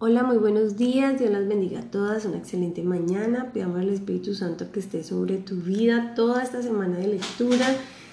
Hola, 0.00 0.22
muy 0.22 0.36
buenos 0.36 0.76
días, 0.76 1.18
Dios 1.18 1.32
las 1.32 1.48
bendiga 1.48 1.80
a 1.80 1.90
todas, 1.90 2.24
una 2.24 2.36
excelente 2.36 2.84
mañana, 2.84 3.50
pidamos 3.52 3.80
al 3.80 3.88
Espíritu 3.88 4.32
Santo 4.32 4.70
que 4.70 4.78
esté 4.78 5.02
sobre 5.02 5.38
tu 5.38 5.56
vida 5.56 6.14
toda 6.14 6.44
esta 6.44 6.62
semana 6.62 6.98
de 6.98 7.08
lectura, 7.08 7.66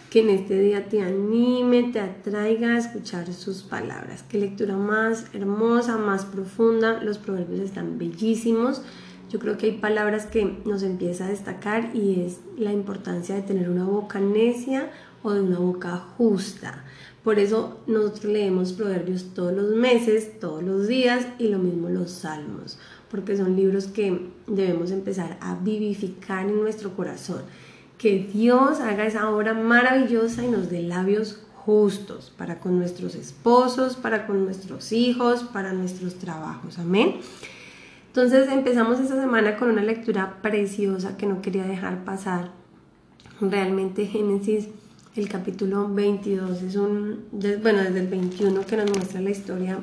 que 0.10 0.22
en 0.22 0.30
este 0.30 0.60
día 0.60 0.90
te 0.90 1.04
anime, 1.04 1.92
te 1.94 2.00
atraiga 2.00 2.70
a 2.70 2.80
escuchar 2.80 3.32
sus 3.32 3.62
palabras. 3.62 4.24
Qué 4.28 4.40
lectura 4.40 4.76
más 4.76 5.28
hermosa, 5.34 5.96
más 5.98 6.26
profunda, 6.26 7.04
los 7.04 7.20
proverbios 7.20 7.60
están 7.60 8.00
bellísimos. 8.00 8.82
Yo 9.30 9.38
creo 9.38 9.60
que 9.60 9.68
hay 9.68 9.78
palabras 9.78 10.26
que 10.26 10.58
nos 10.66 10.82
empieza 10.82 11.28
a 11.28 11.30
destacar 11.30 11.96
y 11.96 12.22
es 12.22 12.40
la 12.58 12.72
importancia 12.74 13.36
de 13.36 13.44
tener 13.44 13.70
una 13.70 13.86
boca 13.86 14.20
necia 14.20 14.90
o 15.22 15.34
de 15.34 15.42
una 15.42 15.60
boca 15.60 15.98
justa. 16.18 16.84
Por 17.26 17.40
eso 17.40 17.80
nosotros 17.88 18.26
leemos 18.26 18.72
proverbios 18.72 19.34
todos 19.34 19.52
los 19.52 19.72
meses, 19.72 20.40
todos 20.40 20.62
los 20.62 20.88
días 20.88 21.26
y 21.40 21.48
lo 21.48 21.58
mismo 21.58 21.90
los 21.90 22.12
salmos, 22.12 22.78
porque 23.10 23.36
son 23.36 23.56
libros 23.56 23.88
que 23.88 24.30
debemos 24.46 24.92
empezar 24.92 25.36
a 25.42 25.56
vivificar 25.56 26.46
en 26.46 26.62
nuestro 26.62 26.96
corazón. 26.96 27.42
Que 27.98 28.30
Dios 28.32 28.80
haga 28.80 29.08
esa 29.08 29.32
obra 29.32 29.56
maravillosa 29.56 30.46
y 30.46 30.50
nos 30.50 30.70
dé 30.70 30.84
labios 30.84 31.42
justos 31.56 32.32
para 32.38 32.60
con 32.60 32.78
nuestros 32.78 33.16
esposos, 33.16 33.96
para 33.96 34.28
con 34.28 34.46
nuestros 34.46 34.92
hijos, 34.92 35.42
para 35.46 35.74
nuestros 35.74 36.20
trabajos. 36.20 36.78
Amén. 36.78 37.16
Entonces 38.06 38.48
empezamos 38.50 39.00
esta 39.00 39.20
semana 39.20 39.58
con 39.58 39.72
una 39.72 39.82
lectura 39.82 40.44
preciosa 40.44 41.18
que 41.18 41.26
no 41.26 41.42
quería 41.42 41.66
dejar 41.66 42.06
pasar. 42.06 42.52
Realmente 43.42 44.06
Génesis 44.06 44.68
el 45.16 45.30
capítulo 45.30 45.88
22 45.94 46.62
es 46.62 46.76
un, 46.76 47.24
bueno, 47.62 47.80
desde 47.84 48.02
el 48.02 48.08
21 48.08 48.66
que 48.66 48.76
nos 48.76 48.90
muestra 48.90 49.22
la 49.22 49.30
historia 49.30 49.80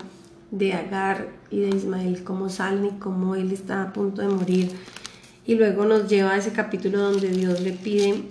de 0.50 0.74
Agar 0.74 1.28
y 1.50 1.60
de 1.60 1.70
Ismael, 1.70 2.22
cómo 2.22 2.50
salen 2.50 2.84
y 2.84 2.98
cómo 2.98 3.34
él 3.34 3.50
está 3.50 3.82
a 3.82 3.92
punto 3.94 4.20
de 4.20 4.28
morir. 4.28 4.70
Y 5.46 5.54
luego 5.54 5.86
nos 5.86 6.08
lleva 6.08 6.32
a 6.32 6.36
ese 6.36 6.52
capítulo 6.52 6.98
donde 6.98 7.30
Dios 7.30 7.62
le 7.62 7.72
pide 7.72 8.24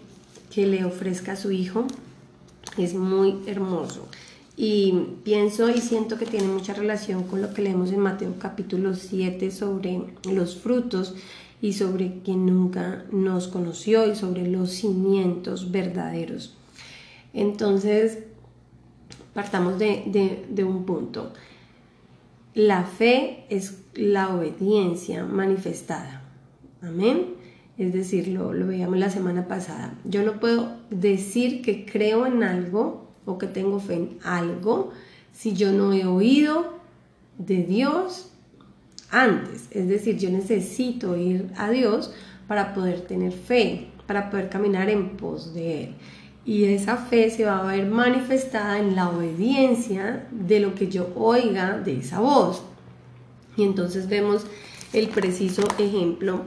que 0.54 0.68
le 0.68 0.86
ofrezca 0.86 1.32
a 1.32 1.36
su 1.36 1.52
hijo. 1.52 1.88
Es 2.78 2.94
muy 2.94 3.40
hermoso. 3.48 4.08
Y 4.56 4.94
pienso 5.24 5.70
y 5.70 5.82
siento 5.82 6.20
que 6.20 6.28
tiene 6.28 6.48
mucha 6.48 6.74
relación 6.76 7.24
con 7.24 7.42
lo 7.42 7.52
que 7.52 7.64
leemos 7.64 7.92
en 7.92 8.00
Mateo 8.00 8.36
capítulo 8.38 8.94
7 8.94 9.50
sobre 9.50 10.04
los 10.32 10.56
frutos 10.56 11.16
y 11.64 11.74
sobre 11.74 12.22
quien 12.24 12.46
nunca 12.46 13.06
nos 13.12 13.48
conoció 13.48 14.06
y 14.06 14.16
sobre 14.16 14.48
los 14.48 14.70
cimientos 14.70 15.72
verdaderos. 15.72 16.56
Entonces, 17.34 18.20
partamos 19.34 19.80
de, 19.80 20.66
un 20.66 20.86
punto. 20.86 21.34
La 22.54 22.84
fe 22.84 23.46
es 23.50 23.84
la 23.94 24.36
obediencia 24.36 25.24
manifestada. 25.24 26.22
Amén. 26.82 27.36
Es 27.78 27.94
decir, 27.94 28.28
lo, 28.28 28.54
lo, 28.54 28.68
veíamos 28.68 28.98
la 29.00 29.10
semana 29.10 29.48
pasada. 29.48 29.96
Yo 30.04 30.24
no 30.24 30.40
puedo 30.40 30.78
decir 30.90 31.62
que 31.62 31.86
creo 31.86 32.26
en 32.26 32.44
algo 32.44 33.08
o 33.26 33.38
que 33.38 33.48
tengo 33.48 33.80
fe 33.80 33.96
en 33.96 34.18
algo 34.24 34.92
si 35.32 35.54
yo 35.54 35.72
no 35.72 35.94
he 35.94 36.06
oído 36.06 36.74
de 37.38 37.64
Dios 37.64 38.32
antes. 39.10 39.68
Es 39.72 39.88
decir, 39.88 40.18
yo 40.18 40.30
necesito 40.30 41.16
ir 41.16 41.50
a 41.56 41.70
Dios 41.70 42.14
para 42.48 42.74
poder 42.74 43.02
tener 43.02 43.32
fe, 43.32 43.88
para 44.06 44.30
poder 44.30 44.50
caminar 44.50 44.90
en 44.90 45.16
pos 45.16 45.54
de 45.54 45.86
Él 45.86 45.96
y 46.46 46.66
esa 46.66 46.98
fe 46.98 47.30
se 47.30 47.46
va 47.46 47.60
a 47.60 47.66
ver 47.66 47.86
manifestada 47.86 48.80
en 48.80 48.96
la 48.96 49.10
obediencia 49.10 50.26
de 50.32 50.60
lo 50.60 50.74
que 50.74 50.88
yo 50.88 51.10
oiga 51.16 51.78
de 51.78 52.00
esa 52.00 52.20
voz. 52.20 52.64
Y 53.58 53.64
entonces 53.64 54.08
vemos 54.08 54.46
el 54.94 55.10
preciso 55.10 55.64
ejemplo 55.78 56.42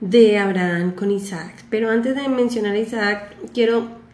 de 0.00 0.38
Abraham 0.38 0.92
con 0.94 1.10
Isaac. 1.10 1.64
Pero 1.70 1.90
antes 1.90 2.14
de 2.14 2.28
mencionar 2.28 2.74
a 2.74 2.78
Isaac, 2.78 3.36
quiero 3.52 4.04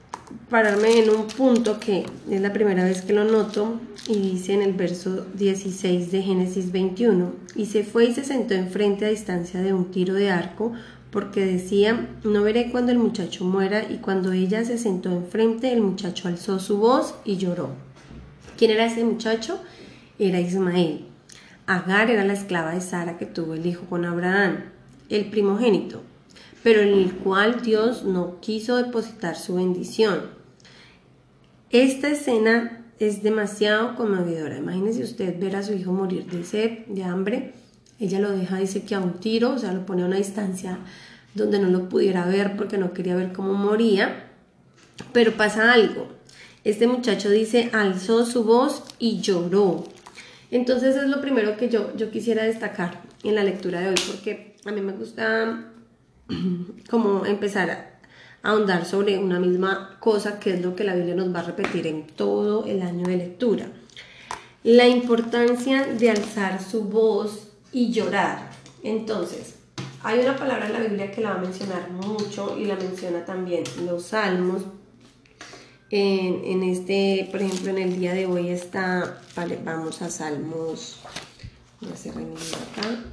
pararme 0.49 1.01
en 1.01 1.11
un 1.11 1.27
punto 1.27 1.81
que 1.81 2.07
es 2.31 2.41
la 2.41 2.53
primera 2.53 2.85
vez 2.85 3.03
que 3.03 3.13
lo 3.13 3.25
noto 3.25 3.81
y 4.09 4.19
dice 4.19 4.55
en 4.55 4.63
el 4.63 4.73
verso 4.73 5.27
16 5.35 6.11
de 6.11 6.23
Génesis 6.23 6.73
21, 6.73 7.33
y 7.57 7.67
se 7.67 7.85
fue 7.85 8.07
y 8.07 8.15
se 8.15 8.25
sentó 8.25 8.55
enfrente 8.55 9.07
a 9.07 9.09
distancia 9.09 9.61
de 9.61 9.73
un 9.73 9.91
tiro 9.91 10.15
de 10.15 10.31
arco 10.31 10.73
porque 11.11 11.45
decía, 11.45 12.09
no 12.23 12.43
veré 12.43 12.71
cuando 12.71 12.93
el 12.93 12.99
muchacho 12.99 13.45
muera, 13.45 13.85
y 13.91 13.99
cuando 13.99 14.33
ella 14.33 14.65
se 14.65 14.79
sentó 14.79 15.11
enfrente, 15.11 15.73
el 15.73 15.81
muchacho 15.81 16.29
alzó 16.29 16.59
su 16.59 16.79
voz 16.79 17.15
y 17.25 17.37
lloró. 17.37 17.71
¿Quién 18.57 18.71
era 18.71 18.87
ese 18.87 19.05
muchacho? 19.05 19.61
Era 20.19 20.41
Ismael. 20.41 21.07
Agar 21.67 22.11
era 22.11 22.25
la 22.25 22.35
esclava 22.35 22.75
de 22.75 22.81
Sara 22.81 23.19
que 23.19 23.27
tuvo 23.27 23.55
el 23.55 23.67
hijo 23.67 23.87
con 23.87 24.05
Abraham, 24.05 24.65
el 25.09 25.27
primogénito, 25.31 26.03
pero 26.63 26.81
en 26.81 26.91
el 26.91 27.13
cual 27.15 27.63
Dios 27.63 28.05
no 28.05 28.41
quiso 28.41 28.77
depositar 28.77 29.37
su 29.37 29.55
bendición. 29.55 30.21
Esta 31.71 32.09
escena 32.11 32.85
es 32.99 33.23
demasiado 33.23 33.97
conmovedora. 33.97 34.59
Imagínese 34.59 35.03
usted 35.03 35.39
ver 35.41 35.57
a 35.57 35.63
su 35.63 35.73
hijo 35.73 35.93
morir 35.93 36.27
de 36.27 36.45
sed, 36.45 36.87
de 36.87 37.03
hambre, 37.03 37.55
ella 38.01 38.19
lo 38.19 38.31
deja, 38.31 38.57
dice 38.57 38.83
que 38.83 38.95
a 38.95 39.01
un 39.01 39.21
tiro, 39.21 39.53
o 39.53 39.59
sea, 39.59 39.73
lo 39.73 39.85
pone 39.85 40.03
a 40.03 40.07
una 40.07 40.17
distancia 40.17 40.79
donde 41.35 41.59
no 41.59 41.69
lo 41.69 41.89
pudiera 41.89 42.25
ver 42.25 42.57
porque 42.57 42.79
no 42.79 42.95
quería 42.95 43.15
ver 43.15 43.33
cómo 43.33 43.53
moría. 43.55 44.27
Pero 45.13 45.37
pasa 45.37 45.73
algo. 45.73 46.09
Este 46.65 46.87
muchacho 46.87 47.31
dice, 47.31 47.71
alzó 47.73 48.25
su 48.25 48.45
voz 48.45 48.85
y 48.99 49.21
lloró. 49.21 49.85
Entonces 50.51 50.97
es 50.97 51.09
lo 51.09 51.21
primero 51.21 51.57
que 51.57 51.69
yo, 51.69 51.95
yo 51.97 52.11
quisiera 52.11 52.45
destacar 52.45 53.03
en 53.23 53.35
la 53.35 53.45
lectura 53.45 53.81
de 53.81 53.89
hoy, 53.91 53.95
porque 54.09 54.57
a 54.65 54.73
mí 54.73 54.81
me 54.81 54.93
gusta 54.93 55.73
como 56.91 57.27
empezar 57.27 57.71
a 57.71 57.91
ahondar 58.43 58.87
sobre 58.87 59.19
una 59.19 59.39
misma 59.39 59.99
cosa, 60.01 60.41
que 60.41 60.55
es 60.55 60.63
lo 60.63 60.75
que 60.75 60.85
la 60.85 60.95
Biblia 60.95 61.15
nos 61.15 61.35
va 61.35 61.41
a 61.41 61.45
repetir 61.45 61.87
en 61.87 62.07
todo 62.07 62.65
el 62.65 62.81
año 62.83 63.07
de 63.07 63.17
lectura. 63.19 63.67
La 64.63 64.89
importancia 64.89 65.87
de 65.87 66.11
alzar 66.11 66.63
su 66.63 66.85
voz 66.85 67.50
y 67.73 67.93
llorar. 67.93 68.51
Entonces, 68.83 69.55
hay 70.03 70.21
una 70.21 70.37
palabra 70.37 70.67
en 70.67 70.73
la 70.73 70.81
Biblia 70.81 71.11
que 71.11 71.21
la 71.21 71.31
va 71.31 71.37
a 71.37 71.43
mencionar 71.43 71.91
mucho 71.91 72.57
y 72.59 72.65
la 72.65 72.77
menciona 72.77 73.25
también 73.25 73.65
los 73.85 74.05
salmos. 74.07 74.63
En, 75.91 76.63
este, 76.63 77.29
por 77.33 77.43
ejemplo, 77.43 77.71
en 77.71 77.79
el 77.79 77.99
día 77.99 78.15
de 78.15 78.27
hoy 78.27 78.49
está, 78.49 79.21
vale, 79.35 79.59
vamos 79.65 80.01
a 80.03 80.11
salmos, 80.11 80.99
voy 81.81 81.93
a 81.93 81.97
cerrar 81.97 82.23
acá. 82.23 83.05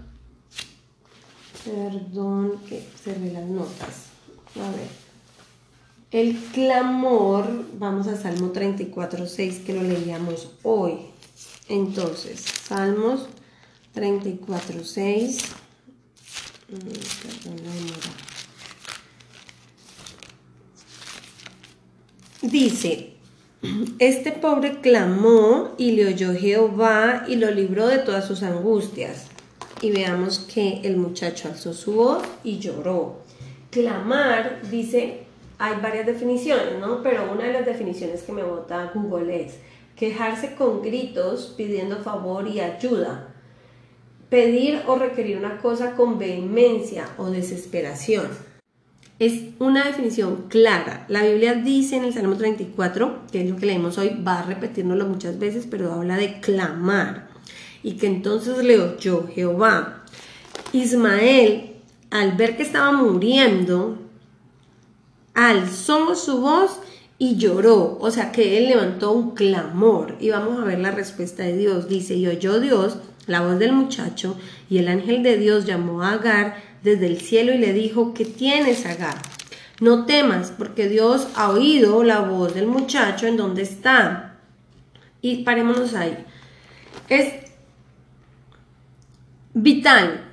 Perdón 1.66 2.62
que 2.70 2.88
cerré 3.04 3.32
las 3.32 3.46
notas. 3.46 4.06
A 4.56 4.70
ver. 4.72 5.08
El 6.10 6.38
clamor, 6.54 7.66
vamos 7.78 8.08
a 8.08 8.16
Salmo 8.16 8.52
34, 8.52 9.28
6 9.28 9.62
que 9.66 9.74
lo 9.74 9.84
leíamos 9.84 10.52
hoy. 10.64 11.00
Entonces, 11.68 12.40
Salmos 12.40 13.28
34.6. 13.96 15.68
Dice, 22.42 23.14
este 24.00 24.32
pobre 24.32 24.82
clamó 24.82 25.76
y 25.78 25.92
le 25.92 26.08
oyó 26.08 26.34
Jehová 26.34 27.26
y 27.28 27.38
lo 27.38 27.50
libró 27.52 27.88
de 27.88 28.00
todas 28.00 28.26
sus 28.28 28.44
angustias. 28.44 29.28
Y 29.82 29.92
veamos 29.92 30.40
que 30.40 30.82
el 30.84 30.98
muchacho 30.98 31.48
alzó 31.48 31.74
su 31.74 31.94
voz 31.94 32.24
y 32.44 32.60
lloró. 32.60 33.18
Clamar, 33.72 34.62
dice, 34.70 35.26
hay 35.58 35.80
varias 35.82 36.06
definiciones, 36.06 36.80
¿no? 36.80 37.02
Pero 37.02 37.32
una 37.32 37.46
de 37.46 37.54
las 37.54 37.66
definiciones 37.66 38.24
que 38.24 38.32
me 38.32 38.44
bota 38.44 38.92
Google 38.94 39.46
es 39.46 39.56
quejarse 39.96 40.56
con 40.56 40.82
gritos 40.82 41.54
pidiendo 41.58 41.98
favor 41.98 42.48
y 42.48 42.60
ayuda 42.60 43.34
pedir 44.30 44.82
o 44.88 44.96
requerir 44.96 45.38
una 45.38 45.58
cosa 45.58 45.96
con 45.96 46.20
vehemencia 46.20 47.08
o 47.18 47.30
desesperación. 47.30 48.28
Es 49.20 49.42
una 49.58 49.86
definición 49.86 50.46
clara. 50.48 51.06
La 51.08 51.24
Biblia 51.24 51.56
dice 51.56 51.96
en 51.96 52.06
el 52.06 52.14
Salmo 52.14 52.38
34, 52.38 53.24
que 53.32 53.42
es 53.42 53.50
lo 53.50 53.58
que 53.58 53.66
leemos 53.66 53.98
hoy, 53.98 54.22
va 54.26 54.40
a 54.40 54.44
repetirnoslo 54.44 55.08
muchas 55.08 55.40
veces, 55.40 55.68
pero 55.70 55.92
habla 55.92 56.18
de 56.18 56.40
clamar. 56.40 57.30
Y 57.82 57.94
que 57.94 58.08
entonces 58.08 58.64
le 58.64 58.80
oyó 58.80 59.28
Jehová. 59.28 60.04
Ismael, 60.72 61.78
al 62.12 62.34
ver 62.34 62.58
que 62.58 62.64
estaba 62.64 62.92
muriendo, 62.92 63.98
alzó 65.34 66.14
su 66.14 66.42
voz 66.42 66.80
y 67.18 67.38
lloró. 67.38 67.98
O 68.00 68.12
sea 68.12 68.32
que 68.32 68.60
él 68.60 68.68
levantó 68.68 69.14
un 69.14 69.32
clamor. 69.32 70.16
Y 70.20 70.30
vamos 70.30 70.60
a 70.60 70.64
ver 70.64 70.78
la 70.78 70.92
respuesta 70.92 71.42
de 71.42 71.58
Dios. 71.58 71.88
Dice, 71.90 72.14
y 72.14 72.28
oyó 72.28 72.60
Dios 72.60 73.00
la 73.28 73.42
voz 73.42 73.60
del 73.60 73.74
muchacho, 73.74 74.38
y 74.70 74.80
el 74.80 74.88
ángel 74.88 75.22
de 75.22 75.38
Dios 75.38 75.66
llamó 75.66 76.02
a 76.02 76.14
Agar 76.14 76.64
desde 76.84 77.08
el 77.08 77.20
cielo 77.22 77.54
y 77.54 77.58
le 77.58 77.74
dijo, 77.74 78.14
¿qué 78.14 78.26
tienes, 78.26 78.86
Agar? 78.86 79.18
No 79.80 80.06
temas, 80.06 80.52
porque 80.58 80.90
Dios 80.90 81.28
ha 81.36 81.52
oído 81.52 82.04
la 82.04 82.22
voz 82.22 82.56
del 82.56 82.66
muchacho 82.66 83.28
en 83.28 83.38
donde 83.38 83.62
está. 83.62 84.40
Y 85.22 85.44
parémonos 85.44 85.94
ahí. 85.94 86.18
Es 87.10 87.34
vital 89.54 90.24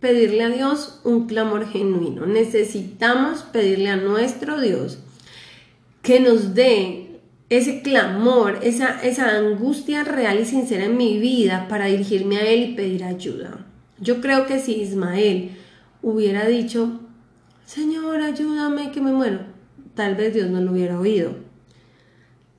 pedirle 0.00 0.44
a 0.44 0.48
Dios 0.48 1.00
un 1.04 1.26
clamor 1.26 1.68
genuino. 1.68 2.26
Necesitamos 2.26 3.42
pedirle 3.42 3.90
a 3.90 3.96
nuestro 3.96 4.60
Dios 4.60 4.98
que 6.02 6.20
nos 6.20 6.54
dé 6.54 7.05
ese 7.48 7.82
clamor, 7.82 8.58
esa, 8.62 9.00
esa 9.02 9.36
angustia 9.36 10.02
real 10.04 10.40
y 10.40 10.44
sincera 10.44 10.84
en 10.84 10.96
mi 10.96 11.18
vida 11.18 11.68
para 11.68 11.86
dirigirme 11.86 12.38
a 12.38 12.46
Él 12.46 12.70
y 12.70 12.74
pedir 12.74 13.04
ayuda. 13.04 13.66
Yo 13.98 14.20
creo 14.20 14.46
que 14.46 14.58
si 14.58 14.74
Ismael 14.74 15.52
hubiera 16.02 16.46
dicho, 16.46 17.00
Señor, 17.64 18.20
ayúdame 18.20 18.90
que 18.90 19.00
me 19.00 19.12
muero, 19.12 19.40
tal 19.94 20.16
vez 20.16 20.34
Dios 20.34 20.50
no 20.50 20.60
lo 20.60 20.72
hubiera 20.72 20.98
oído. 20.98 21.34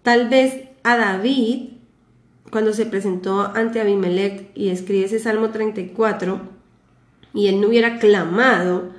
Tal 0.04 0.30
vez 0.30 0.70
a 0.84 0.98
David, 0.98 1.70
cuando 2.50 2.74
se 2.74 2.86
presentó 2.86 3.42
ante 3.42 3.82
Abimelech 3.82 4.52
y 4.56 4.70
escribe 4.70 5.06
ese 5.06 5.20
Salmo 5.20 5.50
34, 5.50 6.40
y 7.34 7.48
él 7.48 7.60
no 7.60 7.68
hubiera 7.68 8.00
clamado, 8.00 8.90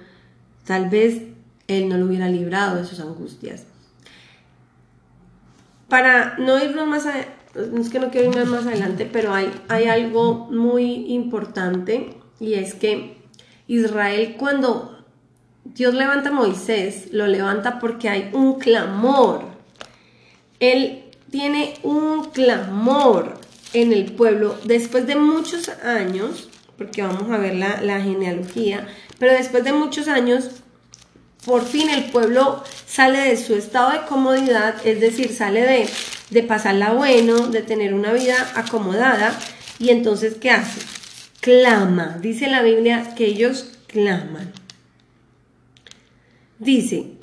tal 0.65 0.91
vez 0.91 1.23
él 1.67 1.89
no 1.89 1.97
lo 1.97 2.07
hubiera 2.07 2.29
librado 2.29 2.77
de 2.77 2.85
sus 2.85 3.01
angustias. 3.01 3.65
Para 5.89 6.37
no 6.39 6.63
irnos 6.63 6.87
más 6.87 7.07
adelante, 7.07 7.33
es 7.81 7.89
que 7.89 7.99
no 7.99 8.11
quiero 8.11 8.31
irme 8.31 8.45
más 8.45 8.67
adelante, 8.67 9.09
pero 9.11 9.35
hay, 9.35 9.51
hay 9.69 9.87
algo 9.87 10.49
muy 10.51 11.13
importante 11.13 12.15
y 12.39 12.55
es 12.55 12.75
que 12.75 13.17
Israel 13.67 14.37
cuando 14.39 14.99
Dios 15.75 15.95
levanta 15.95 16.31
a 16.31 16.33
Moisés, 16.33 17.09
lo 17.13 17.27
levanta 17.27 17.79
porque 17.79 18.09
hay 18.09 18.31
un 18.33 18.59
clamor. 18.59 19.45
Él 20.61 21.05
tiene 21.31 21.75
un 21.83 22.25
clamor 22.31 23.35
en 23.75 23.93
el 23.93 24.13
pueblo 24.13 24.57
después 24.65 25.07
de 25.07 25.17
muchos 25.17 25.69
años, 25.69 26.49
porque 26.77 27.03
vamos 27.03 27.31
a 27.31 27.39
ver 27.39 27.55
la, 27.55 28.01
genealogía, 28.01 28.87
pero 29.19 29.33
después 29.33 29.63
de 29.65 29.73
muchos 29.73 30.09
años, 30.09 30.63
por 31.49 31.65
fin 31.65 31.89
el 31.89 32.05
pueblo 32.05 32.63
sale 32.87 33.21
de 33.21 33.37
su 33.39 33.55
estado 33.55 33.93
de 33.93 34.07
comodidad, 34.07 34.75
es 34.87 35.01
decir, 35.01 35.35
sale 35.35 35.63
de, 35.63 35.89
de 36.29 36.43
pasarla 36.43 36.93
bueno, 36.93 37.49
de 37.49 37.63
tener 37.63 37.95
una 37.95 38.13
vida 38.13 38.53
acomodada, 38.55 39.37
y 39.79 39.89
entonces, 39.89 40.35
¿qué 40.35 40.51
hace? 40.51 40.81
Clama, 41.41 42.19
dice 42.21 42.49
la 42.49 42.63
Biblia 42.63 43.15
que 43.17 43.25
ellos 43.25 43.79
claman. 43.87 44.53
Dice, 46.59 47.18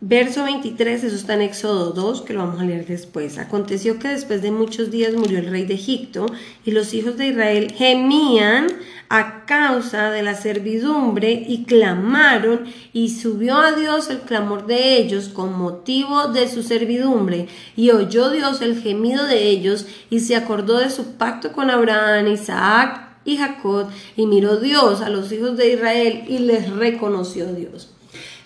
verso 0.00 0.44
23, 0.44 1.04
eso 1.04 1.16
está 1.16 1.34
en 1.34 1.42
Éxodo 1.42 1.92
2, 1.92 2.22
que 2.22 2.34
lo 2.34 2.40
vamos 2.40 2.60
a 2.60 2.64
leer 2.64 2.86
después. 2.86 3.38
Aconteció 3.38 3.98
que 3.98 4.08
después 4.08 4.42
de 4.42 4.50
muchos 4.50 4.90
días 4.90 5.14
murió 5.14 5.38
el 5.38 5.50
rey 5.50 5.64
de 5.64 5.74
Egipto 5.74 6.26
y 6.64 6.72
los 6.72 6.92
hijos 6.92 7.16
de 7.16 7.28
Israel 7.28 7.72
gemían 7.72 8.66
a 9.08 9.46
causa 9.46 10.10
de 10.10 10.22
la 10.22 10.34
servidumbre 10.34 11.44
y 11.46 11.64
clamaron 11.64 12.64
y 12.92 13.10
subió 13.10 13.58
a 13.58 13.72
Dios 13.72 14.10
el 14.10 14.20
clamor 14.20 14.66
de 14.66 14.96
ellos 14.98 15.28
con 15.28 15.56
motivo 15.56 16.28
de 16.28 16.48
su 16.48 16.62
servidumbre 16.62 17.48
y 17.76 17.90
oyó 17.90 18.30
Dios 18.30 18.60
el 18.62 18.80
gemido 18.82 19.24
de 19.24 19.48
ellos 19.48 19.86
y 20.10 20.20
se 20.20 20.36
acordó 20.36 20.78
de 20.78 20.90
su 20.90 21.14
pacto 21.14 21.52
con 21.52 21.70
Abraham, 21.70 22.26
Isaac 22.26 23.20
y 23.24 23.36
Jacob 23.36 23.88
y 24.16 24.26
miró 24.26 24.56
Dios 24.56 25.00
a 25.00 25.08
los 25.08 25.30
hijos 25.32 25.56
de 25.56 25.72
Israel 25.72 26.24
y 26.28 26.38
les 26.40 26.68
reconoció 26.70 27.46
Dios. 27.46 27.95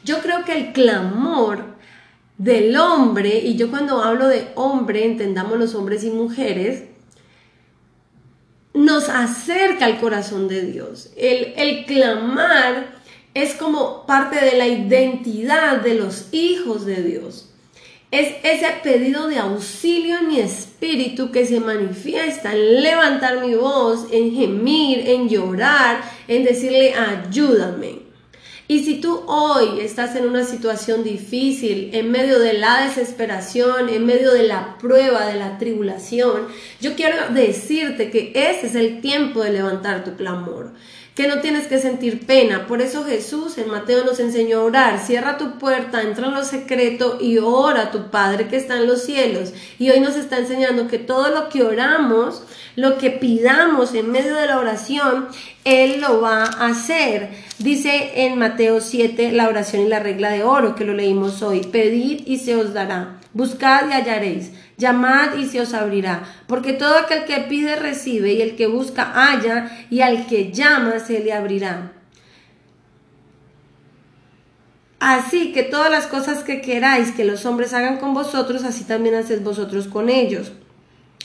Yo 0.05 0.20
creo 0.20 0.44
que 0.44 0.52
el 0.52 0.73
clamor 0.73 1.64
del 2.38 2.76
hombre, 2.76 3.38
y 3.38 3.56
yo 3.56 3.70
cuando 3.70 4.02
hablo 4.02 4.29
de 4.29 4.49
hombre, 4.55 5.05
entendamos 5.05 5.58
los 5.58 5.75
hombres 5.75 6.05
y 6.05 6.11
mujeres, 6.11 6.85
nos 8.73 9.08
acerca 9.08 9.85
al 9.85 10.00
corazón 10.00 10.49
de 10.49 10.62
Dios. 10.62 11.11
El, 11.17 11.52
el 11.56 11.85
clamar 11.85 13.00
es 13.35 13.55
como 13.55 14.06
parte 14.06 14.43
de 14.44 14.56
la 14.56 14.67
identidad 14.67 15.81
de 15.82 15.94
los 15.94 16.32
hijos 16.32 16.87
de 16.87 17.02
Dios. 17.02 17.50
Es 18.11 18.35
ese 18.43 18.67
pedido 18.82 19.29
de 19.29 19.38
auxilio 19.38 20.19
en 20.19 20.29
mi 20.29 20.41
espíritu 20.41 21.31
que 21.31 21.47
se 21.47 21.61
manifiesta 21.61 22.52
en 22.52 22.82
levantar 22.82 23.41
mi 23.41 23.55
voz, 23.55 24.06
en 24.11 24.35
gemir, 24.35 25.08
en 25.08 25.29
llorar, 25.29 26.02
en 26.26 26.43
decirle 26.43 26.94
ayúdame. 26.94 28.00
Y 28.70 28.84
si 28.84 29.00
tú 29.00 29.25
hoy 29.26 29.81
estás 29.81 30.14
en 30.14 30.28
una 30.28 30.44
situación 30.44 31.02
difícil, 31.02 31.90
en 31.93 32.12
medio 32.12 32.38
de 32.38 32.52
la 32.52 32.84
desesperación, 32.84 33.88
en 33.88 34.06
medio 34.06 34.32
de 34.32 34.44
la 34.44 34.78
prueba, 34.78 35.26
de 35.26 35.34
la 35.34 35.58
tribulación, 35.58 36.46
yo 36.81 36.94
quiero 36.94 37.17
decirte 37.34 38.12
que 38.12 38.31
ese 38.32 38.69
es 38.69 38.76
el 38.76 39.00
tiempo 39.00 39.43
de 39.43 39.50
levantar 39.50 40.05
tu 40.05 40.14
clamor 40.14 40.70
que 41.14 41.28
no 41.28 41.40
tienes 41.40 41.66
que 41.66 41.78
sentir 41.78 42.26
pena. 42.26 42.66
Por 42.66 42.80
eso 42.80 43.04
Jesús 43.04 43.58
en 43.58 43.70
Mateo 43.70 44.04
nos 44.04 44.20
enseñó 44.20 44.60
a 44.60 44.64
orar. 44.64 44.98
Cierra 44.98 45.38
tu 45.38 45.58
puerta, 45.58 46.02
entra 46.02 46.28
en 46.28 46.34
lo 46.34 46.44
secreto 46.44 47.18
y 47.20 47.38
ora 47.38 47.82
a 47.82 47.90
tu 47.90 48.10
Padre 48.10 48.48
que 48.48 48.56
está 48.56 48.76
en 48.76 48.86
los 48.86 49.02
cielos. 49.02 49.52
Y 49.78 49.90
hoy 49.90 50.00
nos 50.00 50.16
está 50.16 50.38
enseñando 50.38 50.88
que 50.88 50.98
todo 50.98 51.30
lo 51.30 51.48
que 51.48 51.62
oramos, 51.62 52.42
lo 52.76 52.98
que 52.98 53.10
pidamos 53.10 53.94
en 53.94 54.10
medio 54.10 54.34
de 54.34 54.46
la 54.46 54.58
oración, 54.58 55.28
Él 55.64 56.00
lo 56.00 56.20
va 56.20 56.44
a 56.44 56.68
hacer. 56.68 57.30
Dice 57.58 58.24
en 58.24 58.38
Mateo 58.38 58.80
7 58.80 59.32
la 59.32 59.48
oración 59.48 59.82
y 59.82 59.88
la 59.88 60.00
regla 60.00 60.30
de 60.30 60.44
oro 60.44 60.74
que 60.74 60.84
lo 60.84 60.94
leímos 60.94 61.42
hoy. 61.42 61.60
Pedid 61.60 62.26
y 62.26 62.38
se 62.38 62.56
os 62.56 62.72
dará. 62.72 63.19
Buscad 63.32 63.88
y 63.88 63.92
hallaréis 63.92 64.50
llamad 64.80 65.36
y 65.36 65.46
se 65.46 65.60
os 65.60 65.74
abrirá, 65.74 66.24
porque 66.48 66.72
todo 66.72 66.96
aquel 66.96 67.24
que 67.24 67.38
pide 67.48 67.76
recibe, 67.76 68.32
y 68.32 68.42
el 68.42 68.56
que 68.56 68.66
busca 68.66 69.12
halla, 69.14 69.70
y 69.90 70.00
al 70.00 70.26
que 70.26 70.50
llama 70.50 70.98
se 70.98 71.20
le 71.20 71.32
abrirá. 71.32 71.92
Así 74.98 75.52
que 75.52 75.62
todas 75.62 75.90
las 75.90 76.06
cosas 76.06 76.42
que 76.42 76.60
queráis 76.60 77.12
que 77.12 77.24
los 77.24 77.46
hombres 77.46 77.72
hagan 77.72 77.98
con 77.98 78.12
vosotros, 78.12 78.64
así 78.64 78.84
también 78.84 79.14
haced 79.14 79.42
vosotros 79.42 79.86
con 79.86 80.10
ellos. 80.10 80.52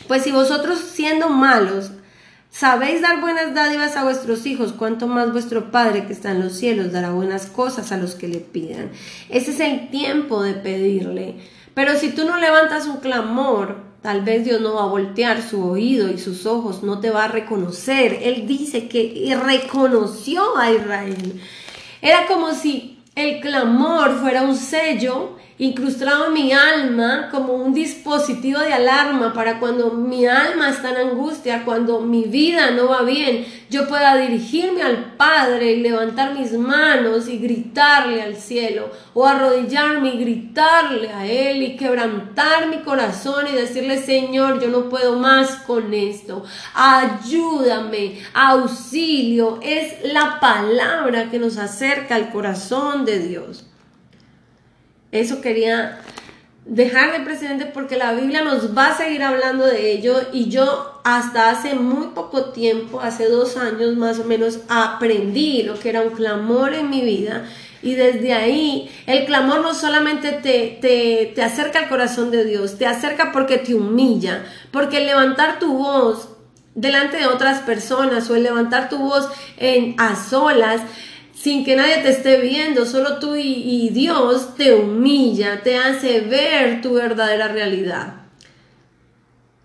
Pues 0.07 0.23
si 0.23 0.31
vosotros 0.31 0.79
siendo 0.79 1.29
malos 1.29 1.91
sabéis 2.51 3.01
dar 3.01 3.19
buenas 3.19 3.53
dádivas 3.53 3.97
a 3.97 4.03
vuestros 4.03 4.45
hijos, 4.45 4.71
cuanto 4.71 5.07
más 5.07 5.33
vuestro 5.33 5.71
Padre 5.71 6.05
que 6.05 6.13
está 6.13 6.31
en 6.31 6.41
los 6.41 6.53
cielos 6.53 6.93
dará 6.93 7.11
buenas 7.11 7.47
cosas 7.47 7.91
a 7.91 7.97
los 7.97 8.15
que 8.15 8.29
le 8.29 8.39
pidan. 8.39 8.91
Ese 9.29 9.51
es 9.51 9.59
el 9.59 9.89
tiempo 9.89 10.41
de 10.41 10.53
pedirle. 10.53 11.35
Pero 11.75 11.99
si 11.99 12.09
tú 12.09 12.25
no 12.25 12.39
levantas 12.39 12.87
un 12.87 12.97
clamor, 12.97 13.75
tal 14.01 14.21
vez 14.21 14.45
Dios 14.45 14.61
no 14.61 14.75
va 14.75 14.83
a 14.83 14.87
voltear 14.87 15.43
su 15.43 15.63
oído 15.63 16.09
y 16.09 16.17
sus 16.17 16.45
ojos, 16.45 16.81
no 16.81 16.99
te 16.99 17.11
va 17.11 17.25
a 17.25 17.27
reconocer. 17.27 18.19
Él 18.23 18.47
dice 18.47 18.87
que 18.87 19.37
reconoció 19.43 20.57
a 20.57 20.71
Israel. 20.71 21.41
Era 22.01 22.25
como 22.27 22.53
si 22.53 22.99
el 23.15 23.41
clamor 23.41 24.19
fuera 24.19 24.43
un 24.43 24.55
sello 24.55 25.35
incrustado 25.57 26.31
mi 26.31 26.51
alma 26.51 27.29
como 27.31 27.53
un 27.53 27.73
dispositivo 27.73 28.59
de 28.59 28.73
alarma 28.73 29.31
para 29.31 29.57
cuando 29.59 29.91
mi 29.91 30.25
alma 30.25 30.69
está 30.69 30.89
en 30.89 31.09
angustia, 31.11 31.63
cuando 31.63 32.01
mi 32.01 32.23
vida 32.23 32.71
no 32.71 32.89
va 32.89 33.03
bien, 33.03 33.45
yo 33.69 33.87
pueda 33.87 34.17
dirigirme 34.17 34.81
al 34.81 35.13
Padre 35.15 35.71
y 35.71 35.81
levantar 35.81 36.37
mis 36.37 36.51
manos 36.51 37.29
y 37.29 37.37
gritarle 37.37 38.21
al 38.21 38.35
cielo 38.35 38.91
o 39.13 39.25
arrodillarme 39.25 40.15
y 40.15 40.19
gritarle 40.19 41.09
a 41.09 41.25
Él 41.25 41.63
y 41.63 41.77
quebrantar 41.77 42.67
mi 42.67 42.79
corazón 42.79 43.45
y 43.47 43.55
decirle 43.55 43.97
Señor, 43.97 44.61
yo 44.61 44.67
no 44.67 44.89
puedo 44.89 45.17
más 45.17 45.55
con 45.55 45.93
esto, 45.93 46.43
ayúdame, 46.73 48.19
auxilio, 48.33 49.59
es 49.61 50.03
la 50.11 50.41
palabra 50.41 51.29
que 51.29 51.39
nos 51.39 51.57
acerca 51.57 52.15
al 52.15 52.29
corazón 52.29 53.05
de 53.05 53.19
Dios. 53.19 53.65
Eso 55.19 55.41
quería 55.41 55.99
dejar 56.65 57.11
de 57.13 57.23
presidente 57.23 57.65
porque 57.65 57.95
la 57.95 58.13
Biblia 58.13 58.43
nos 58.43 58.75
va 58.75 58.87
a 58.87 58.97
seguir 58.97 59.23
hablando 59.23 59.65
de 59.65 59.91
ello 59.91 60.19
y 60.33 60.49
yo 60.49 60.99
hasta 61.03 61.51
hace 61.51 61.75
muy 61.75 62.07
poco 62.07 62.45
tiempo, 62.45 62.99
hace 62.99 63.29
dos 63.29 63.55
años 63.55 63.95
más 63.95 64.19
o 64.19 64.23
menos, 64.23 64.59
aprendí 64.67 65.61
lo 65.63 65.79
que 65.79 65.89
era 65.89 66.01
un 66.01 66.09
clamor 66.09 66.73
en 66.73 66.89
mi 66.89 67.01
vida 67.01 67.45
y 67.83 67.93
desde 67.93 68.33
ahí 68.33 68.89
el 69.05 69.25
clamor 69.25 69.61
no 69.61 69.75
solamente 69.75 70.31
te, 70.31 70.79
te, 70.81 71.31
te 71.35 71.43
acerca 71.43 71.79
al 71.79 71.87
corazón 71.87 72.31
de 72.31 72.43
Dios, 72.43 72.79
te 72.79 72.87
acerca 72.87 73.31
porque 73.31 73.59
te 73.59 73.75
humilla, 73.75 74.43
porque 74.71 74.97
el 74.97 75.05
levantar 75.05 75.59
tu 75.59 75.77
voz 75.77 76.29
delante 76.73 77.17
de 77.17 77.27
otras 77.27 77.61
personas 77.61 78.27
o 78.29 78.35
el 78.35 78.41
levantar 78.41 78.89
tu 78.89 78.97
voz 78.97 79.29
en, 79.57 79.95
a 79.99 80.15
solas, 80.15 80.81
sin 81.45 81.63
que 81.63 81.75
nadie 81.75 81.97
te 81.97 82.09
esté 82.09 82.41
viendo, 82.41 82.87
solo 82.87 83.19
tú 83.19 83.35
y, 83.35 83.89
Dios 83.89 84.55
te 84.55 84.73
humilla, 84.73 85.61
te 85.61 85.77
hace 85.77 86.21
ver 86.21 86.81
tu 86.81 86.95
verdadera 86.95 87.49
realidad. 87.49 88.15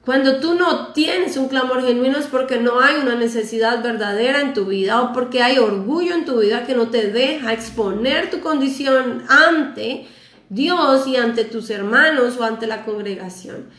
Cuando 0.05 0.41
tú 0.41 0.57
no 0.57 0.89
tienes 0.89 1.39
un 1.39 1.49
clamor 1.49 1.83
genuino 1.83 2.19
es 2.19 2.27
porque 2.27 2.59
no 2.59 2.81
hay 2.81 2.97
una 2.97 3.15
necesidad 3.15 3.83
verdadera 3.83 4.43
en 4.43 4.53
tu 4.53 4.67
vida 4.67 5.01
o 5.01 5.15
porque 5.15 5.43
hay 5.43 5.57
orgullo 5.57 6.15
en 6.15 6.27
tu 6.27 6.41
vida 6.41 6.67
que 6.67 6.75
no 6.75 6.91
te 6.91 7.11
deja 7.11 7.55
exponer 7.55 8.29
tu 8.29 8.41
condición 8.41 9.25
ante 9.31 10.07
Dios 10.51 11.07
y 11.07 11.17
ante 11.17 11.45
tus 11.47 11.71
hermanos 11.71 12.37
o 12.37 12.45
ante 12.45 12.67
la 12.67 12.85
congregación. 12.85 13.71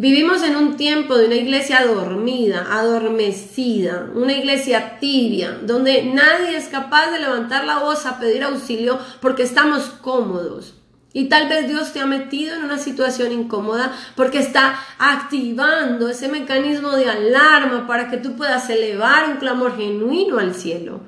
Vivimos 0.00 0.44
en 0.44 0.54
un 0.54 0.76
tiempo 0.76 1.16
de 1.16 1.26
una 1.26 1.34
iglesia 1.34 1.84
dormida, 1.84 2.68
adormecida, 2.70 4.08
una 4.14 4.32
iglesia 4.32 5.00
tibia, 5.00 5.58
donde 5.62 6.04
nadie 6.04 6.56
es 6.56 6.68
capaz 6.68 7.10
de 7.10 7.18
levantar 7.18 7.64
la 7.64 7.80
voz 7.80 8.06
a 8.06 8.20
pedir 8.20 8.44
auxilio 8.44 8.96
porque 9.20 9.42
estamos 9.42 9.86
cómodos. 9.86 10.76
Y 11.12 11.24
tal 11.24 11.48
vez 11.48 11.66
Dios 11.66 11.92
te 11.92 11.98
ha 11.98 12.06
metido 12.06 12.54
en 12.54 12.62
una 12.62 12.78
situación 12.78 13.32
incómoda 13.32 13.92
porque 14.14 14.38
está 14.38 14.78
activando 15.00 16.08
ese 16.08 16.28
mecanismo 16.28 16.92
de 16.92 17.10
alarma 17.10 17.88
para 17.88 18.08
que 18.08 18.18
tú 18.18 18.36
puedas 18.36 18.70
elevar 18.70 19.28
un 19.28 19.38
clamor 19.38 19.76
genuino 19.76 20.38
al 20.38 20.54
cielo. 20.54 21.00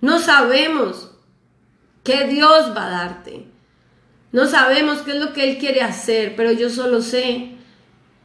No 0.00 0.20
sabemos 0.20 1.10
qué 2.04 2.28
Dios 2.28 2.72
va 2.76 2.86
a 2.86 2.90
darte. 2.90 3.48
No 4.30 4.46
sabemos 4.46 4.98
qué 4.98 5.10
es 5.10 5.16
lo 5.16 5.32
que 5.32 5.50
Él 5.50 5.58
quiere 5.58 5.82
hacer, 5.82 6.36
pero 6.36 6.52
yo 6.52 6.70
solo 6.70 7.02
sé 7.02 7.55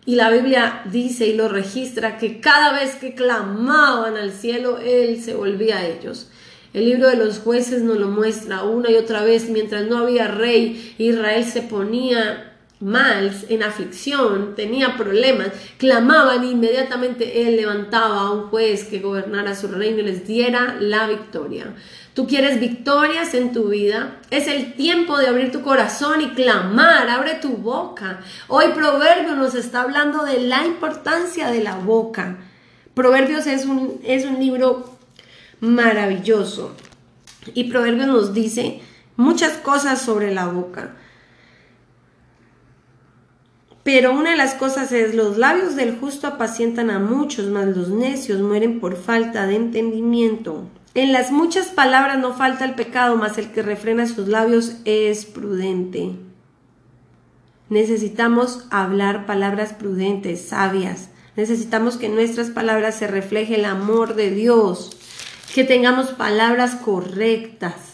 y 0.06 0.16
la 0.16 0.32
Biblia 0.32 0.82
dice 0.92 1.28
y 1.28 1.36
lo 1.36 1.48
registra 1.48 2.18
que 2.18 2.40
cada 2.40 2.74
vez 2.74 2.96
que 2.96 3.14
clamaban 3.14 4.18
al 4.18 4.32
cielo, 4.32 4.80
Él 4.80 5.22
se 5.22 5.36
volvía 5.36 5.78
a 5.78 5.88
ellos. 5.88 6.30
El 6.74 6.86
libro 6.86 7.10
de 7.10 7.18
los 7.18 7.40
jueces 7.40 7.84
nos 7.84 7.98
lo 7.98 8.08
muestra 8.08 8.64
una 8.64 8.90
y 8.90 8.96
otra 8.96 9.24
vez, 9.24 9.50
mientras 9.50 9.88
no 9.88 9.98
había 9.98 10.28
rey, 10.28 10.96
Israel 10.98 11.44
se 11.46 11.62
ponía 11.62 12.51
mal, 12.82 13.32
en 13.48 13.64
aflicción, 13.64 14.56
tenía 14.56 14.98
problemas, 14.98 15.50
clamaban 15.78 16.44
e 16.44 16.52
inmediatamente 16.52 17.48
él 17.48 17.56
levantaba 17.56 18.22
a 18.22 18.32
un 18.32 18.50
juez 18.50 18.86
que 18.86 19.00
gobernara 19.00 19.56
su 19.56 19.68
reino 19.68 20.00
y 20.00 20.04
les 20.04 20.28
diera 20.28 20.76
la 20.80 21.08
victoria. 21.08 21.74
Tú 22.14 22.28
quieres 22.28 22.60
victorias 22.60 23.34
en 23.36 23.54
tu 23.54 23.70
vida. 23.70 24.18
Es 24.32 24.48
el 24.48 24.74
tiempo 24.74 25.18
de 25.18 25.28
abrir 25.28 25.52
tu 25.52 25.62
corazón 25.62 26.20
y 26.22 26.30
clamar. 26.32 27.10
Abre 27.10 27.36
tu 27.36 27.56
boca. 27.56 28.20
Hoy 28.50 28.66
Proverbios 28.74 29.38
nos 29.38 29.56
está 29.56 29.82
hablando 29.82 30.26
de 30.26 30.42
la 30.42 30.66
importancia 30.66 31.50
de 31.50 31.64
la 31.64 31.76
boca. 31.76 32.38
Proverbios 32.94 33.48
es 33.48 33.66
un, 33.66 34.02
es 34.04 34.26
un 34.26 34.40
libro 34.40 34.98
maravilloso. 35.62 36.76
Y 37.54 37.66
Proverbios 37.66 38.08
nos 38.08 38.34
dice 38.34 38.82
muchas 39.16 39.54
cosas 39.54 40.02
sobre 40.02 40.34
la 40.34 40.48
boca. 40.48 40.96
Pero 43.84 44.14
una 44.14 44.32
de 44.32 44.38
las 44.38 44.54
cosas 44.54 44.92
es, 44.92 45.16
los 45.16 45.38
labios 45.38 45.76
del 45.76 45.98
justo 45.98 46.28
apacientan 46.28 46.92
a 46.92 47.00
muchos, 47.00 47.48
mas 47.48 47.76
los 47.76 47.90
necios 47.90 48.40
mueren 48.42 48.80
por 48.80 48.96
falta 48.96 49.48
de 49.48 49.56
entendimiento. 49.56 50.68
En 50.94 51.14
las 51.14 51.32
muchas 51.32 51.68
palabras 51.68 52.20
no 52.20 52.34
falta 52.34 52.66
el 52.66 52.76
pecado, 52.76 53.16
mas 53.16 53.38
el 53.38 53.52
que 53.52 53.64
refrena 53.64 54.06
sus 54.08 54.28
labios 54.28 54.76
es 54.86 55.26
prudente. 55.26 56.12
Necesitamos 57.70 58.68
hablar 58.70 59.26
palabras 59.26 59.72
prudentes, 59.72 60.42
sabias. 60.42 61.10
Necesitamos 61.38 61.96
que 61.96 62.08
en 62.08 62.16
nuestras 62.16 62.50
palabras 62.50 62.96
se 62.96 63.08
refleje 63.08 63.56
el 63.56 63.64
amor 63.64 64.16
de 64.16 64.30
Dios, 64.30 64.92
que 65.56 65.64
tengamos 65.64 66.08
palabras 66.08 66.76
correctas. 66.76 67.91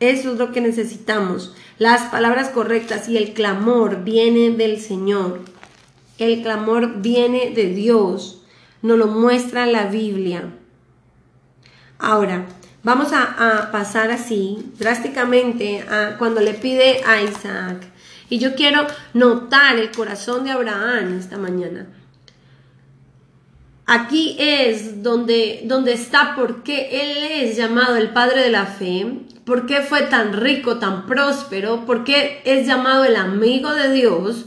Eso 0.00 0.32
es 0.32 0.38
lo 0.38 0.50
que 0.50 0.62
necesitamos. 0.62 1.54
Las 1.78 2.10
palabras 2.10 2.48
correctas 2.48 3.08
y 3.08 3.18
el 3.18 3.34
clamor 3.34 4.02
viene 4.02 4.50
del 4.50 4.80
Señor. 4.80 5.40
El 6.16 6.40
clamor 6.42 7.02
viene 7.02 7.50
de 7.50 7.66
Dios. 7.66 8.42
Nos 8.80 8.98
lo 8.98 9.06
muestra 9.08 9.66
la 9.66 9.86
Biblia. 9.86 10.54
Ahora, 11.98 12.46
vamos 12.82 13.12
a, 13.12 13.68
pasar 13.72 14.10
así 14.10 14.72
drásticamente 14.78 15.80
a 15.80 16.16
cuando 16.18 16.40
le 16.40 16.54
pide 16.54 17.04
a 17.04 17.20
Isaac. 17.20 17.86
Y 18.30 18.38
yo 18.38 18.54
quiero 18.54 18.86
notar 19.12 19.78
el 19.78 19.90
corazón 19.90 20.44
de 20.44 20.52
Abraham 20.52 21.18
esta 21.18 21.36
mañana. 21.36 21.88
Aquí 23.84 24.36
es 24.38 25.02
donde, 25.02 25.62
donde 25.64 25.92
está 25.92 26.34
por 26.36 26.62
qué 26.62 26.88
él 27.02 27.48
es 27.48 27.56
llamado 27.56 27.96
el 27.96 28.10
padre 28.10 28.42
de 28.42 28.50
la 28.50 28.64
fe, 28.64 29.26
por 29.50 29.66
qué 29.66 29.80
fue 29.80 30.02
tan 30.02 30.32
rico, 30.32 30.78
tan 30.78 31.06
próspero, 31.06 31.84
por 31.84 32.04
qué 32.04 32.40
es 32.44 32.68
llamado 32.68 33.04
el 33.04 33.16
amigo 33.16 33.74
de 33.74 33.90
Dios 33.90 34.46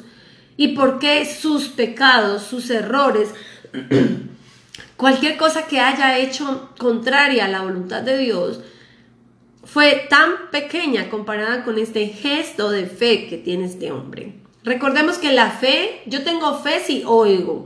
y 0.56 0.70
por 0.70 0.98
qué 0.98 1.26
sus 1.26 1.68
pecados, 1.68 2.44
sus 2.44 2.70
errores, 2.70 3.34
cualquier 4.96 5.36
cosa 5.36 5.68
que 5.68 5.82
haya 5.82 6.18
hecho 6.20 6.70
contraria 6.78 7.44
a 7.44 7.50
la 7.50 7.64
voluntad 7.64 8.02
de 8.02 8.18
Dios, 8.18 8.62
fue 9.66 10.08
tan 10.10 10.50
pequeña 10.52 11.10
comparada 11.10 11.66
con 11.66 11.78
este 11.78 12.08
gesto 12.08 12.72
de 12.72 12.86
fe 12.86 13.28
que 13.28 13.38
tiene 13.38 13.66
este 13.66 13.92
hombre. 13.92 14.36
Recordemos 14.64 15.18
que 15.18 15.34
la 15.34 15.52
fe, 15.52 16.02
yo 16.06 16.24
tengo 16.24 16.60
fe 16.60 16.80
si 16.80 17.04
oigo, 17.06 17.66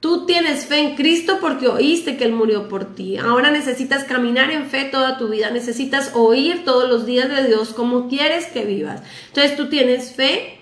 Tú 0.00 0.26
tienes 0.26 0.66
fe 0.66 0.78
en 0.78 0.94
Cristo 0.94 1.38
porque 1.40 1.66
oíste 1.66 2.16
que 2.16 2.24
Él 2.24 2.32
murió 2.32 2.68
por 2.68 2.94
ti. 2.94 3.16
Ahora 3.16 3.50
necesitas 3.50 4.04
caminar 4.04 4.52
en 4.52 4.70
fe 4.70 4.84
toda 4.84 5.18
tu 5.18 5.28
vida. 5.28 5.50
Necesitas 5.50 6.12
oír 6.14 6.64
todos 6.64 6.88
los 6.88 7.04
días 7.04 7.28
de 7.28 7.48
Dios 7.48 7.70
como 7.70 8.08
quieres 8.08 8.46
que 8.46 8.64
vivas. 8.64 9.02
Entonces 9.26 9.56
tú 9.56 9.68
tienes 9.68 10.12
fe 10.12 10.60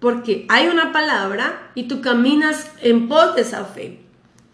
porque 0.00 0.44
hay 0.50 0.66
una 0.66 0.92
palabra 0.92 1.70
y 1.74 1.84
tú 1.84 2.02
caminas 2.02 2.70
en 2.82 3.08
pos 3.08 3.34
de 3.36 3.40
esa 3.40 3.64
fe. 3.64 4.00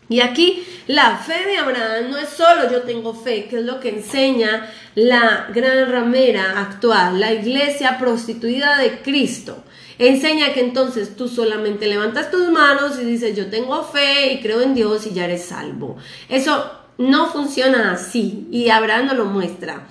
Y 0.08 0.20
aquí 0.20 0.64
la 0.87 1.16
fe 1.16 1.46
de 1.46 1.56
Abraham 1.56 2.10
no 2.10 2.16
es 2.16 2.28
solo 2.28 2.70
yo 2.70 2.82
tengo 2.82 3.14
fe, 3.14 3.46
que 3.46 3.58
es 3.58 3.64
lo 3.64 3.80
que 3.80 3.88
enseña 3.88 4.70
la 4.94 5.49
gran 5.52 5.90
ramera 5.90 6.60
actual, 6.60 7.18
la 7.18 7.32
iglesia 7.32 7.99
prostituida 7.99 8.78
de 8.78 9.02
Cristo 9.02 9.64
enseña 10.09 10.52
que 10.52 10.61
entonces 10.61 11.14
tú 11.16 11.28
solamente 11.28 11.87
levantas 11.87 12.30
tus 12.30 12.49
manos 12.50 12.99
y 13.00 13.04
dices 13.04 13.37
yo 13.37 13.50
tengo 13.50 13.83
fe 13.85 14.33
y 14.33 14.40
creo 14.40 14.62
en 14.62 14.75
Dios 14.75 15.07
y 15.07 15.12
ya 15.12 15.26
eres 15.26 15.45
salvo. 15.45 15.97
Eso 16.28 16.71
no 16.99 17.26
funciona 17.26 17.92
así 17.92 18.49
y 18.50 18.71
Abraham 18.71 19.07
nos 19.07 19.16
lo 19.16 19.25
muestra. 19.26 19.87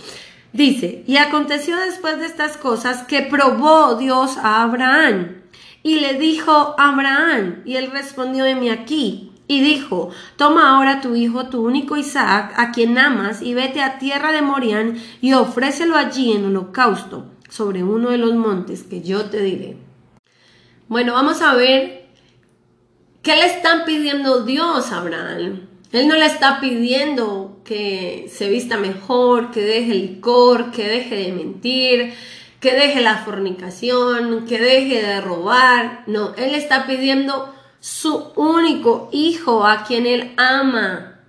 Dice, 0.52 1.04
y 1.06 1.18
aconteció 1.18 1.78
después 1.78 2.18
de 2.18 2.26
estas 2.26 2.58
cosas 2.58 3.04
que 3.04 3.22
probó 3.22 3.96
Dios 3.96 4.38
a 4.38 4.64
Abraham 4.64 5.44
y 5.84 6.00
le 6.00 6.16
dijo 6.16 6.76
Abraham 6.78 7.62
y 7.66 7.76
él 7.76 7.92
respondió 7.92 8.44
de 8.44 8.56
mí 8.56 8.70
aquí 8.70 9.32
y 9.48 9.62
dijo, 9.62 10.10
toma 10.38 10.76
ahora 10.76 11.02
tu 11.02 11.16
hijo, 11.16 11.48
tu 11.48 11.66
único 11.66 11.98
Isaac, 11.98 12.54
a 12.56 12.72
quien 12.72 12.98
amas, 13.00 13.42
y 13.42 13.56
vete 13.56 13.82
a 13.82 13.98
tierra 13.98 14.32
de 14.32 14.44
Morián 14.44 15.02
y 15.22 15.34
ofrécelo 15.34 15.98
allí 15.98 16.32
en 16.32 16.46
holocausto 16.46 17.26
sobre 17.50 17.84
uno 17.84 18.12
de 18.12 18.20
los 18.20 18.36
montes 18.36 18.84
que 18.84 19.02
yo 19.02 19.26
te 19.26 19.42
diré. 19.42 19.89
Bueno, 20.90 21.14
vamos 21.14 21.44
a 21.44 21.54
ver 21.54 22.08
qué 23.22 23.36
le 23.36 23.46
están 23.46 23.86
pidiendo 23.86 24.44
Dios 24.44 24.92
a 24.92 24.98
Abraham. 24.98 25.68
Él 25.92 26.08
no 26.08 26.16
le 26.16 26.26
está 26.26 26.60
pidiendo 26.60 27.60
que 27.64 28.26
se 28.28 28.50
vista 28.50 28.78
mejor, 28.78 29.52
que 29.52 29.62
deje 29.62 29.92
el 29.92 30.02
licor, 30.02 30.72
que 30.72 30.88
deje 30.88 31.16
de 31.16 31.32
mentir, 31.32 32.16
que 32.60 32.74
deje 32.74 33.02
la 33.02 33.18
fornicación, 33.18 34.48
que 34.48 34.60
deje 34.60 35.04
de 35.04 35.22
robar. 35.22 36.06
No, 36.08 36.34
Él 36.34 36.56
está 36.56 36.88
pidiendo 36.88 37.54
su 37.80 38.32
único 38.36 39.10
hijo 39.12 39.68
a 39.68 39.84
quien 39.84 40.08
Él 40.08 40.34
ama. 40.38 41.20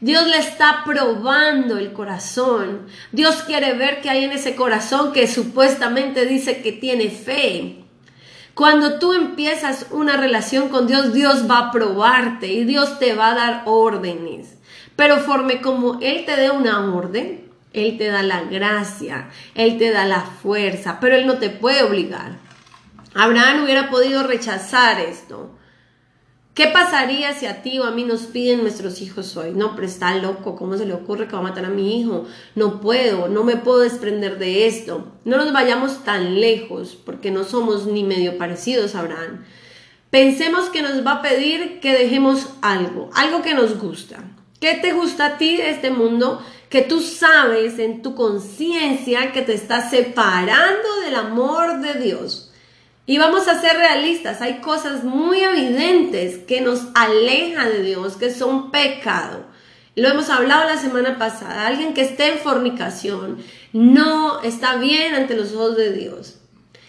Dios 0.00 0.28
le 0.28 0.38
está 0.38 0.82
probando 0.84 1.76
el 1.76 1.92
corazón. 1.92 2.86
Dios 3.10 3.42
quiere 3.48 3.72
ver 3.72 4.00
qué 4.00 4.10
hay 4.10 4.22
en 4.22 4.30
ese 4.30 4.54
corazón 4.54 5.12
que 5.12 5.26
supuestamente 5.26 6.24
dice 6.24 6.62
que 6.62 6.70
tiene 6.70 7.10
fe. 7.10 7.81
Cuando 8.54 8.98
tú 8.98 9.14
empiezas 9.14 9.86
una 9.90 10.18
relación 10.18 10.68
con 10.68 10.86
Dios, 10.86 11.14
Dios 11.14 11.50
va 11.50 11.58
a 11.58 11.70
probarte 11.70 12.48
y 12.48 12.64
Dios 12.64 12.98
te 12.98 13.14
va 13.14 13.30
a 13.30 13.34
dar 13.34 13.62
órdenes. 13.64 14.58
Pero 14.94 15.18
forme 15.18 15.62
como 15.62 15.98
Él 16.02 16.24
te 16.26 16.36
dé 16.36 16.50
una 16.50 16.94
orden, 16.94 17.50
Él 17.72 17.96
te 17.96 18.08
da 18.08 18.22
la 18.22 18.42
gracia, 18.42 19.30
Él 19.54 19.78
te 19.78 19.90
da 19.90 20.04
la 20.04 20.20
fuerza, 20.20 20.98
pero 21.00 21.16
Él 21.16 21.26
no 21.26 21.38
te 21.38 21.48
puede 21.48 21.82
obligar. 21.82 22.36
Abraham 23.14 23.64
hubiera 23.64 23.88
podido 23.88 24.22
rechazar 24.22 25.00
esto. 25.00 25.50
¿Qué 26.54 26.66
pasaría 26.66 27.32
si 27.32 27.46
a 27.46 27.62
ti 27.62 27.78
o 27.78 27.84
a 27.84 27.92
mí 27.92 28.04
nos 28.04 28.22
piden 28.22 28.60
nuestros 28.60 29.00
hijos 29.00 29.38
hoy? 29.38 29.52
No, 29.54 29.74
pero 29.74 29.86
está 29.86 30.14
loco, 30.16 30.54
¿cómo 30.54 30.76
se 30.76 30.84
le 30.84 30.92
ocurre 30.92 31.26
que 31.26 31.32
va 31.32 31.38
a 31.38 31.42
matar 31.42 31.64
a 31.64 31.70
mi 31.70 31.98
hijo? 31.98 32.26
No 32.54 32.82
puedo, 32.82 33.28
no 33.28 33.42
me 33.42 33.56
puedo 33.56 33.78
desprender 33.78 34.38
de 34.38 34.66
esto. 34.66 35.06
No 35.24 35.38
nos 35.38 35.54
vayamos 35.54 36.04
tan 36.04 36.38
lejos, 36.40 36.94
porque 36.94 37.30
no 37.30 37.44
somos 37.44 37.86
ni 37.86 38.04
medio 38.04 38.36
parecidos 38.36 38.94
Abraham. 38.94 39.46
Pensemos 40.10 40.68
que 40.68 40.82
nos 40.82 41.06
va 41.06 41.12
a 41.12 41.22
pedir 41.22 41.80
que 41.80 41.94
dejemos 41.94 42.50
algo, 42.60 43.08
algo 43.14 43.40
que 43.40 43.54
nos 43.54 43.78
gusta. 43.78 44.22
¿Qué 44.60 44.74
te 44.74 44.92
gusta 44.92 45.24
a 45.24 45.38
ti 45.38 45.56
de 45.56 45.70
este 45.70 45.90
mundo? 45.90 46.44
Que 46.68 46.82
tú 46.82 47.00
sabes 47.00 47.78
en 47.78 48.02
tu 48.02 48.14
conciencia 48.14 49.32
que 49.32 49.40
te 49.40 49.54
está 49.54 49.88
separando 49.88 51.00
del 51.02 51.14
amor 51.14 51.80
de 51.80 51.94
Dios. 51.94 52.41
Y 53.04 53.18
vamos 53.18 53.48
a 53.48 53.60
ser 53.60 53.76
realistas, 53.76 54.40
hay 54.40 54.60
cosas 54.60 55.02
muy 55.02 55.40
evidentes 55.40 56.38
que 56.38 56.60
nos 56.60 56.86
alejan 56.94 57.68
de 57.68 57.82
Dios, 57.82 58.16
que 58.16 58.32
son 58.32 58.70
pecado. 58.70 59.44
Lo 59.96 60.08
hemos 60.08 60.30
hablado 60.30 60.68
la 60.68 60.76
semana 60.76 61.18
pasada, 61.18 61.66
alguien 61.66 61.94
que 61.94 62.02
esté 62.02 62.32
en 62.32 62.38
fornicación 62.38 63.38
no 63.72 64.40
está 64.42 64.76
bien 64.76 65.14
ante 65.14 65.36
los 65.36 65.52
ojos 65.52 65.76
de 65.76 65.92
Dios. 65.92 66.38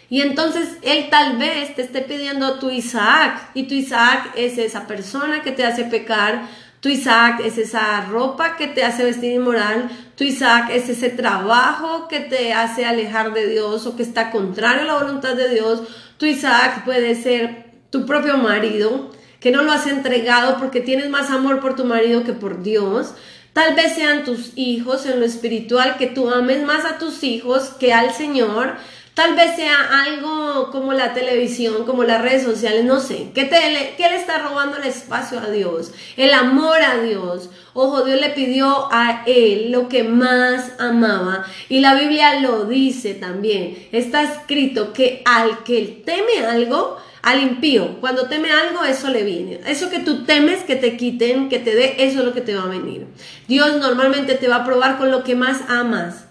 Y 0.10 0.22
entonces 0.22 0.78
él 0.84 1.08
tal 1.10 1.38
vez 1.38 1.76
te 1.76 1.82
esté 1.82 2.02
pidiendo 2.02 2.60
tu 2.60 2.70
Isaac 2.70 3.50
y 3.56 3.64
tu 3.64 3.74
Isaac 3.74 4.34
es 4.36 4.60
esa 4.60 4.86
persona 4.86 5.42
que 5.42 5.52
te 5.52 5.66
hace 5.66 5.86
pecar, 5.86 6.48
tu 6.84 6.90
Isaac 6.90 7.40
es 7.46 7.58
esa 7.58 8.02
ropa 8.02 8.58
que 8.58 8.68
te 8.68 8.84
hace 8.84 9.06
vestir 9.06 9.32
inmoral, 9.32 9.90
tu 10.18 10.26
Isaac 10.26 10.70
es 10.70 10.90
ese 10.90 11.10
trabajo 11.10 12.10
que 12.10 12.20
te 12.20 12.52
hace 12.52 12.84
alejar 12.84 13.32
de 13.32 13.48
Dios 13.48 13.88
o 13.88 13.96
que 13.96 14.04
está 14.04 14.32
contrario 14.32 14.82
a 14.82 14.86
la 14.88 15.00
voluntad 15.00 15.34
de 15.34 15.48
Dios, 15.48 15.84
tu 16.18 16.26
Isaac 16.26 16.84
puede 16.84 17.16
ser 17.16 17.68
tu 17.90 18.06
propio 18.06 18.38
marido, 18.38 19.12
que 19.40 19.50
no 19.50 19.64
lo 19.64 19.72
has 19.72 19.88
entregado 19.88 20.58
porque 20.58 20.82
tienes 20.82 21.10
más 21.10 21.30
amor 21.30 21.62
por 21.62 21.78
tu 21.78 21.86
marido 21.86 22.26
que 22.26 22.34
por 22.34 22.64
Dios. 22.64 23.14
Tal 23.54 23.76
vez 23.76 23.96
sean 23.96 24.26
tus 24.26 24.52
hijos 24.58 25.06
en 25.06 25.22
lo 25.22 25.26
espiritual, 25.26 25.96
que 25.98 26.08
tú 26.08 26.30
ames 26.30 26.66
más 26.66 26.84
a 26.84 26.98
tus 26.98 27.24
hijos 27.24 27.70
que 27.80 27.94
al 27.94 28.14
Señor. 28.14 28.74
Tal 29.14 29.36
vez 29.36 29.56
sea 29.56 30.06
algo 30.06 30.72
como 30.72 30.92
la 30.92 31.14
televisión, 31.14 31.86
como 31.86 32.04
las 32.04 32.24
redes 32.24 32.42
sociales, 32.42 32.84
no 32.84 33.00
sé. 33.00 33.28
¿Qué, 33.36 33.46
te, 33.46 33.94
¿Qué 33.96 34.10
le 34.10 34.16
está 34.16 34.40
robando 34.40 34.78
el 34.78 34.86
espacio 34.86 35.40
a 35.40 35.52
Dios? 35.52 35.92
El 36.18 36.34
amor 36.34 36.82
a 36.82 36.98
Dios. 36.98 37.52
Ojo, 37.76 38.04
Dios 38.04 38.20
le 38.20 38.32
pidió 38.32 38.88
a 38.92 39.24
él 39.28 39.72
lo 39.72 39.88
que 39.88 40.04
más 40.04 40.72
amaba. 40.80 41.46
Y 41.70 41.80
la 41.82 41.94
Biblia 41.94 42.40
lo 42.40 42.66
dice 42.66 43.14
también. 43.14 43.88
Está 43.92 44.24
escrito 44.24 44.94
que 44.94 45.22
al 45.26 45.64
que 45.64 46.02
teme 46.04 46.48
algo, 46.48 46.98
al 47.22 47.40
impío, 47.40 48.00
cuando 48.02 48.28
teme 48.28 48.52
algo, 48.52 48.84
eso 48.84 49.10
le 49.10 49.24
viene. 49.24 49.62
Eso 49.68 49.92
que 49.92 50.00
tú 50.00 50.24
temes 50.24 50.64
que 50.64 50.76
te 50.76 50.98
quiten, 50.98 51.50
que 51.50 51.60
te 51.60 51.76
dé, 51.76 51.96
eso 52.00 52.20
es 52.20 52.26
lo 52.26 52.34
que 52.34 52.42
te 52.42 52.56
va 52.56 52.64
a 52.64 52.68
venir. 52.68 53.06
Dios 53.48 53.78
normalmente 53.78 54.34
te 54.34 54.48
va 54.48 54.58
a 54.58 54.66
probar 54.66 54.98
con 54.98 55.12
lo 55.12 55.24
que 55.24 55.36
más 55.36 55.62
amas. 55.70 56.26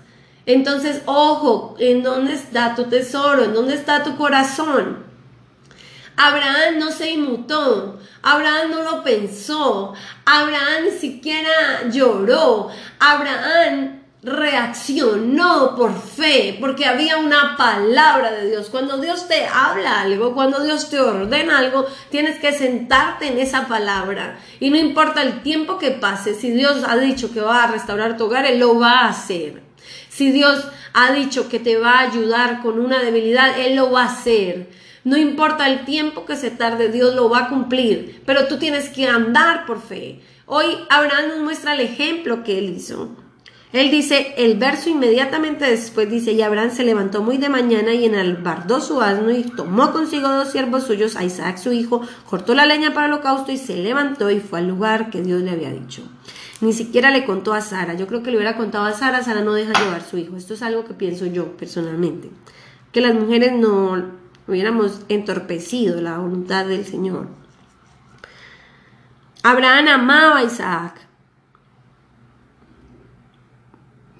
Entonces, 0.47 1.03
ojo, 1.07 1.77
¿en 1.79 2.03
dónde 2.03 2.35
está 2.35 2.75
tu 2.75 2.85
tesoro? 2.85 3.45
¿En 3.45 3.55
dónde 3.55 3.75
está 3.75 4.03
tu 4.03 4.17
corazón? 4.17 5.05
Abraham 6.17 6.79
no 6.79 6.91
se 6.91 7.11
inmutó, 7.13 7.99
Abraham 8.23 8.71
no 8.71 8.83
lo 8.83 9.03
pensó, 9.03 9.95
Abraham 10.27 10.85
ni 10.85 10.91
siquiera 10.91 11.89
lloró, 11.91 12.69
Abraham 12.99 14.03
reaccionó 14.23 15.75
por 15.75 16.01
fe, 16.01 16.57
porque 16.61 16.87
había 16.87 17.17
una 17.17 17.57
palabra 17.57 18.31
de 18.31 18.51
Dios. 18.51 18.69
Cuando 18.71 18.99
Dios 18.99 19.27
te 19.27 19.47
habla 19.47 20.01
algo, 20.03 20.33
cuando 20.33 20.63
Dios 20.63 20.91
te 20.91 21.01
ordena 21.01 21.59
algo, 21.59 21.87
tienes 22.11 22.39
que 22.39 22.53
sentarte 22.53 23.27
en 23.27 23.41
esa 23.41 23.67
palabra. 23.67 24.39
Y 24.61 24.71
no 24.71 24.77
importa 24.77 25.23
el 25.23 25.43
tiempo 25.43 25.79
que 25.79 25.91
pase, 25.91 26.35
si 26.35 26.53
Dios 26.53 26.85
ha 26.87 26.97
dicho 26.99 27.33
que 27.33 27.41
va 27.41 27.65
a 27.65 27.73
restaurar 27.73 28.17
tu 28.17 28.27
hogar, 28.27 28.47
Él 28.47 28.61
lo 28.61 28.79
va 28.79 29.01
a 29.01 29.09
hacer. 29.09 29.72
Si 30.15 30.31
Dios 30.31 30.69
ha 30.93 31.13
dicho 31.13 31.49
que 31.49 31.59
te 31.59 31.79
va 31.79 31.93
a 31.93 32.11
ayudar 32.11 32.61
con 32.61 32.79
una 32.79 33.03
debilidad, 33.03 33.59
Él 33.59 33.77
lo 33.77 33.91
va 33.91 34.03
a 34.03 34.13
hacer. 34.13 34.69
No 35.05 35.17
importa 35.17 35.71
el 35.71 35.87
tiempo 35.87 36.27
que 36.27 36.37
se 36.37 36.51
tarde, 36.51 36.91
Dios 36.91 37.15
lo 37.15 37.31
va 37.31 37.45
a 37.45 37.49
cumplir, 37.49 38.23
pero 38.27 38.47
tú 38.47 38.59
tienes 38.59 38.91
que 38.91 39.09
andar 39.09 39.65
por 39.65 39.81
fe. 39.81 40.21
Hoy 40.45 40.67
Abraham 40.91 41.29
nos 41.29 41.39
muestra 41.39 41.73
el 41.73 41.81
ejemplo 41.81 42.45
que 42.45 42.59
él 42.59 42.75
hizo. 42.77 43.17
Él 43.73 43.91
dice, 43.91 44.35
el 44.37 44.59
verso 44.59 44.91
inmediatamente 44.91 45.65
después 45.65 46.11
dice, 46.11 46.33
y 46.33 46.43
Abraham 46.43 46.73
se 46.73 46.85
levantó 46.85 47.23
muy 47.23 47.39
de 47.39 47.49
mañana 47.49 47.95
y 47.95 48.05
enalbardó 48.05 48.83
su 48.83 49.01
asno 49.01 49.31
y 49.31 49.45
tomó 49.45 49.93
consigo 49.93 50.29
dos 50.29 50.53
siervos 50.53 50.85
suyos, 50.85 51.17
a 51.17 51.25
Isaac 51.25 51.57
su 51.57 51.73
hijo, 51.73 52.03
cortó 52.29 52.55
la 52.55 52.67
leña 52.67 52.93
para 52.93 53.07
el 53.07 53.15
holocausto 53.15 53.51
y 53.51 53.57
se 53.57 53.77
levantó 53.77 54.31
y 54.31 54.41
fue 54.41 54.59
al 54.59 54.69
lugar 54.69 55.09
que 55.09 55.23
Dios 55.23 55.41
le 55.41 55.53
había 55.53 55.71
dicho. 55.71 56.03
Ni 56.63 56.73
siquiera 56.73 57.11
le 57.11 57.25
contó 57.25 57.55
a 57.55 57.61
Sara. 57.61 57.95
Yo 57.95 58.07
creo 58.07 58.23
que 58.23 58.31
le 58.31 58.37
hubiera 58.37 58.57
contado 58.57 58.85
a 58.85 58.93
Sara, 58.93 59.25
Sara 59.25 59.43
no 59.43 59.53
deja 59.53 59.73
llevar 59.73 60.01
su 60.01 60.17
hijo. 60.17 60.37
Esto 60.37 60.55
es 60.55 60.63
algo 60.63 60.85
que 60.85 60.95
pienso 60.95 61.27
yo 61.27 61.57
personalmente. 61.57 62.31
Que 62.93 63.01
las 63.01 63.15
mujeres 63.15 63.53
no 63.53 64.13
hubiéramos 64.47 65.01
entorpecido 65.09 66.01
la 66.01 66.19
voluntad 66.19 66.65
del 66.67 66.87
Señor. 66.87 67.27
Abraham 69.43 69.89
amaba 69.89 70.39
a 70.39 70.45
Isaac. 70.45 71.01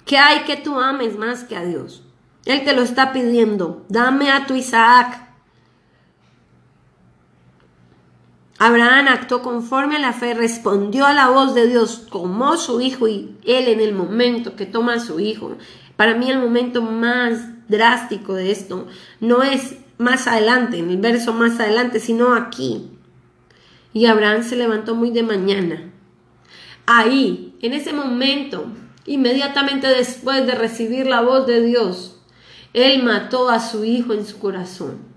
¿Qué 0.05 0.17
hay 0.17 0.43
que 0.43 0.57
tú 0.57 0.77
ames 0.81 1.17
más 1.17 1.45
que 1.45 1.55
a 1.55 1.63
Dios? 1.63 2.03
Él 2.43 2.65
te 2.65 2.73
lo 2.73 2.81
está 2.81 3.13
pidiendo. 3.13 3.85
Dame 3.87 4.29
a 4.29 4.45
tu 4.47 4.55
Isaac. 4.55 5.29
Abraham 8.65 9.07
actuó 9.09 9.41
conforme 9.41 9.97
a 9.97 9.99
la 9.99 10.13
fe, 10.13 10.33
respondió 10.33 11.05
a 11.05 11.13
la 11.13 11.29
voz 11.29 11.53
de 11.55 11.67
Dios, 11.67 12.07
tomó 12.11 12.57
su 12.57 12.81
hijo 12.81 13.07
y 13.07 13.35
él 13.45 13.67
en 13.67 13.79
el 13.79 13.93
momento 13.93 14.55
que 14.55 14.65
toma 14.65 14.93
a 14.95 14.99
su 14.99 15.19
hijo. 15.19 15.57
Para 15.95 16.15
mí 16.15 16.29
el 16.29 16.39
momento 16.39 16.81
más 16.81 17.67
drástico 17.67 18.33
de 18.33 18.51
esto 18.51 18.87
no 19.19 19.43
es 19.43 19.75
más 19.97 20.27
adelante, 20.27 20.77
en 20.77 20.89
el 20.89 20.97
verso 20.97 21.33
más 21.33 21.59
adelante, 21.59 21.99
sino 21.99 22.33
aquí. 22.33 22.89
Y 23.93 24.05
Abraham 24.05 24.43
se 24.43 24.55
levantó 24.55 24.95
muy 24.95 25.11
de 25.11 25.23
mañana. 25.23 25.91
Ahí, 26.85 27.55
en 27.61 27.73
ese 27.73 27.93
momento, 27.93 28.65
Inmediatamente 29.05 29.87
después 29.87 30.45
de 30.47 30.55
recibir 30.55 31.07
la 31.07 31.21
voz 31.21 31.45
de 31.45 31.61
Dios, 31.61 32.15
él 32.73 33.03
mató 33.03 33.49
a 33.49 33.59
su 33.59 33.83
hijo 33.83 34.13
en 34.13 34.25
su 34.25 34.39
corazón. 34.39 35.12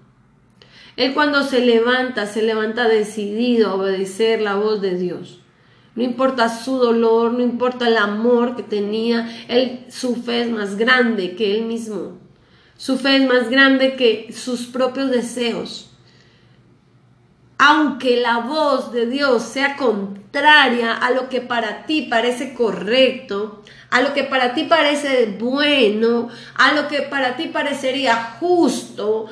Él 0.97 1.13
cuando 1.13 1.43
se 1.43 1.61
levanta, 1.61 2.27
se 2.27 2.43
levanta 2.43 2.89
decidido 2.89 3.69
a 3.69 3.75
obedecer 3.75 4.41
la 4.41 4.57
voz 4.57 4.81
de 4.81 4.97
Dios. 4.97 5.41
No 5.95 6.03
importa 6.03 6.49
su 6.49 6.77
dolor, 6.77 7.33
no 7.33 7.43
importa 7.43 7.89
el 7.89 7.97
amor 7.97 8.57
que 8.57 8.63
tenía, 8.63 9.31
él, 9.49 9.87
su 9.89 10.17
fe 10.17 10.43
es 10.43 10.51
más 10.51 10.77
grande 10.77 11.35
que 11.37 11.57
él 11.57 11.65
mismo. 11.65 12.19
Su 12.77 12.99
fe 12.99 13.17
es 13.17 13.27
más 13.27 13.49
grande 13.49 13.97
que 13.97 14.33
sus 14.33 14.67
propios 14.67 15.11
deseos. 15.11 15.91
Aunque 17.59 18.21
la 18.21 18.41
voz 18.41 18.93
de 18.93 19.07
Dios 19.07 19.43
sea 19.43 19.77
contraria 19.77 20.93
a 20.93 21.11
lo 21.11 21.31
que 21.31 21.41
para 21.41 21.87
ti 21.87 22.03
parece 22.03 22.53
correcto, 22.53 23.63
a 23.89 24.03
lo 24.03 24.13
que 24.13 24.25
para 24.25 24.53
ti 24.53 24.65
parece 24.65 25.35
bueno, 25.39 26.29
a 26.57 26.75
lo 26.75 26.89
que 26.89 27.01
para 27.01 27.37
ti 27.37 27.45
parecería 27.47 28.37
justo, 28.39 29.27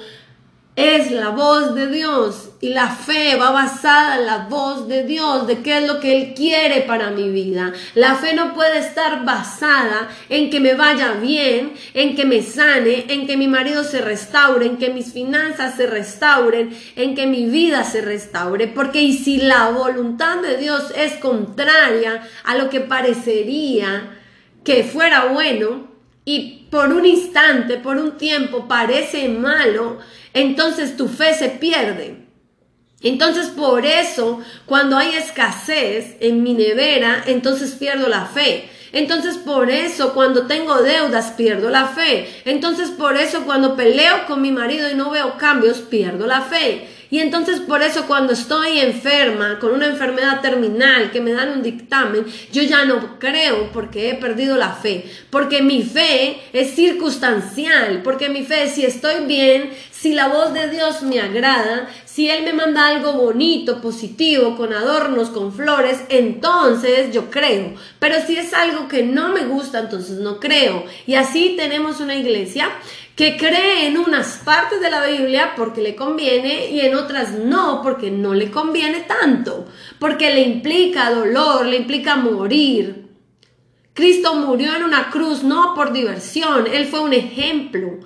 es 0.77 1.13
la 1.13 1.29
voz 1.29 1.75
de 1.77 1.87
Dios 1.87 2.51
y 2.61 2.71
la 2.71 2.89
fe 2.89 3.37
va 3.37 3.53
basada 3.53 4.19
en 4.19 4.27
la 4.27 4.39
voz 4.49 4.89
de 4.89 5.05
Dios, 5.05 5.47
de 5.47 5.59
qué 5.59 5.79
es 5.79 5.87
lo 5.87 6.01
que 6.01 6.17
Él 6.17 6.35
quiere 6.35 6.81
para 6.81 7.11
mi 7.11 7.29
vida. 7.29 7.73
La 7.95 8.17
fe 8.17 8.35
no 8.35 8.55
puede 8.55 8.79
estar 8.79 9.25
basada 9.25 10.09
en 10.29 10.51
que 10.51 10.59
me 10.59 10.75
vaya 10.75 11.13
bien, 11.13 11.75
en 11.95 12.17
que 12.17 12.25
me 12.25 12.43
sane, 12.43 13.05
en 13.09 13.27
que 13.29 13.37
mi 13.37 13.47
marido 13.47 13.85
se 13.85 14.01
restaure, 14.01 14.67
en 14.67 14.77
que 14.77 14.91
mis 14.91 15.13
finanzas 15.13 15.77
se 15.77 15.87
restauren, 15.87 16.77
en 16.97 17.15
que 17.15 17.29
mi 17.29 17.45
vida 17.47 17.85
se 17.85 18.01
restaure. 18.01 18.67
Porque 18.67 19.01
y 19.01 19.13
si 19.13 19.37
la 19.37 19.71
voluntad 19.71 20.39
de 20.39 20.57
Dios 20.57 20.93
es 20.97 21.13
contraria 21.19 22.27
a 22.43 22.57
lo 22.57 22.69
que 22.69 22.81
parecería, 22.81 24.19
que 24.65 24.83
fuera 24.83 25.27
bueno 25.27 25.95
y 26.25 26.67
por 26.71 26.93
un 26.93 27.05
instante, 27.05 27.77
por 27.77 27.99
un 27.99 28.17
tiempo 28.17 28.67
parece 28.67 29.29
malo, 29.29 29.99
entonces 30.35 30.97
tu 30.97 31.09
fe 31.09 31.33
se 31.35 31.49
pierde. 31.49 32.25
Entonces 33.03 33.49
por 33.49 33.85
eso, 33.87 34.41
cuando 34.67 34.97
hay 34.97 35.15
escasez 35.15 36.17
en 36.21 36.43
mi 36.43 36.55
nevera, 36.55 37.23
entonces 37.27 37.73
pierdo 37.73 38.09
la 38.09 38.27
fe. 38.27 38.69
Entonces 38.93 39.37
por 39.37 39.71
eso 39.71 40.15
cuando 40.15 40.47
tengo 40.47 40.77
deudas 40.77 41.33
pierdo 41.33 41.69
la 41.69 41.89
fe. 41.89 42.29
Entonces 42.45 42.91
por 42.91 43.17
eso 43.17 43.45
cuando 43.45 43.77
peleo 43.77 44.27
con 44.27 44.41
mi 44.41 44.53
marido 44.53 44.91
y 44.91 44.95
no 44.95 45.11
veo 45.11 45.37
cambios 45.37 45.79
pierdo 45.79 46.27
la 46.27 46.43
fe. 46.43 46.89
Y 47.15 47.21
entonces 47.21 47.61
por 47.61 47.81
eso 47.81 48.09
cuando 48.09 48.33
estoy 48.33 48.81
enferma, 48.81 49.61
con 49.61 49.73
una 49.73 49.87
enfermedad 49.87 50.41
terminal, 50.41 51.13
que 51.13 51.21
me 51.21 51.33
dan 51.33 51.51
un 51.51 51.63
dictamen, 51.63 52.27
yo 52.51 52.65
ya 52.65 52.85
no 52.85 53.21
creo 53.21 53.71
porque 53.73 54.11
he 54.11 54.15
perdido 54.15 54.57
la 54.57 54.73
fe. 54.73 55.05
Porque 55.31 55.63
mi 55.63 55.85
fe 55.85 56.41
es 56.53 56.75
circunstancial, 56.75 58.03
porque 58.03 58.29
mi 58.31 58.43
fe, 58.43 58.69
si 58.69 58.85
estoy 58.85 59.27
bien, 59.27 59.71
si 59.93 60.13
la 60.13 60.27
voz 60.27 60.53
de 60.55 60.69
Dios 60.69 61.03
me 61.03 61.21
agrada, 61.21 61.89
si 62.05 62.29
Él 62.29 62.43
me 62.43 62.53
manda 62.53 62.89
algo 62.89 63.13
bonito, 63.13 63.81
positivo, 63.81 64.57
con 64.57 64.73
adornos, 64.73 65.31
con 65.31 65.53
flores, 65.53 66.01
entonces 66.09 67.13
yo 67.13 67.31
creo. 67.31 67.75
Pero 68.01 68.17
si 68.27 68.37
es 68.37 68.53
algo 68.53 68.89
que 68.89 69.05
no 69.05 69.29
me 69.29 69.45
gusta, 69.45 69.79
entonces 69.79 70.19
no 70.19 70.41
creo. 70.41 70.85
Y 71.07 71.15
así 71.15 71.55
tenemos 71.57 72.01
una 72.01 72.17
iglesia 72.17 72.69
que 73.17 73.37
cree 73.37 73.87
en 73.87 73.97
unas 73.97 74.39
partes 74.45 74.81
de 74.81 74.91
la 74.91 75.07
Biblia 75.07 75.53
porque 75.57 75.83
le 75.83 75.95
conviene 75.95 76.71
y 76.71 76.81
en 76.81 76.97
otras 76.97 77.33
no 77.33 77.81
porque 77.83 78.11
no 78.11 78.35
le 78.35 78.51
conviene 78.51 79.01
tanto, 79.01 79.67
porque 80.01 80.35
le 80.35 80.43
implica 80.43 81.11
dolor, 81.11 81.67
le 81.67 81.77
implica 81.77 82.17
morir. 82.17 83.07
Cristo 83.93 84.35
murió 84.35 84.75
en 84.75 84.83
una 84.83 85.11
cruz 85.11 85.45
no 85.45 85.75
por 85.75 85.93
diversión, 85.93 86.67
Él 86.67 86.87
fue 86.87 87.01
un 87.01 87.13
ejemplo. 87.13 88.01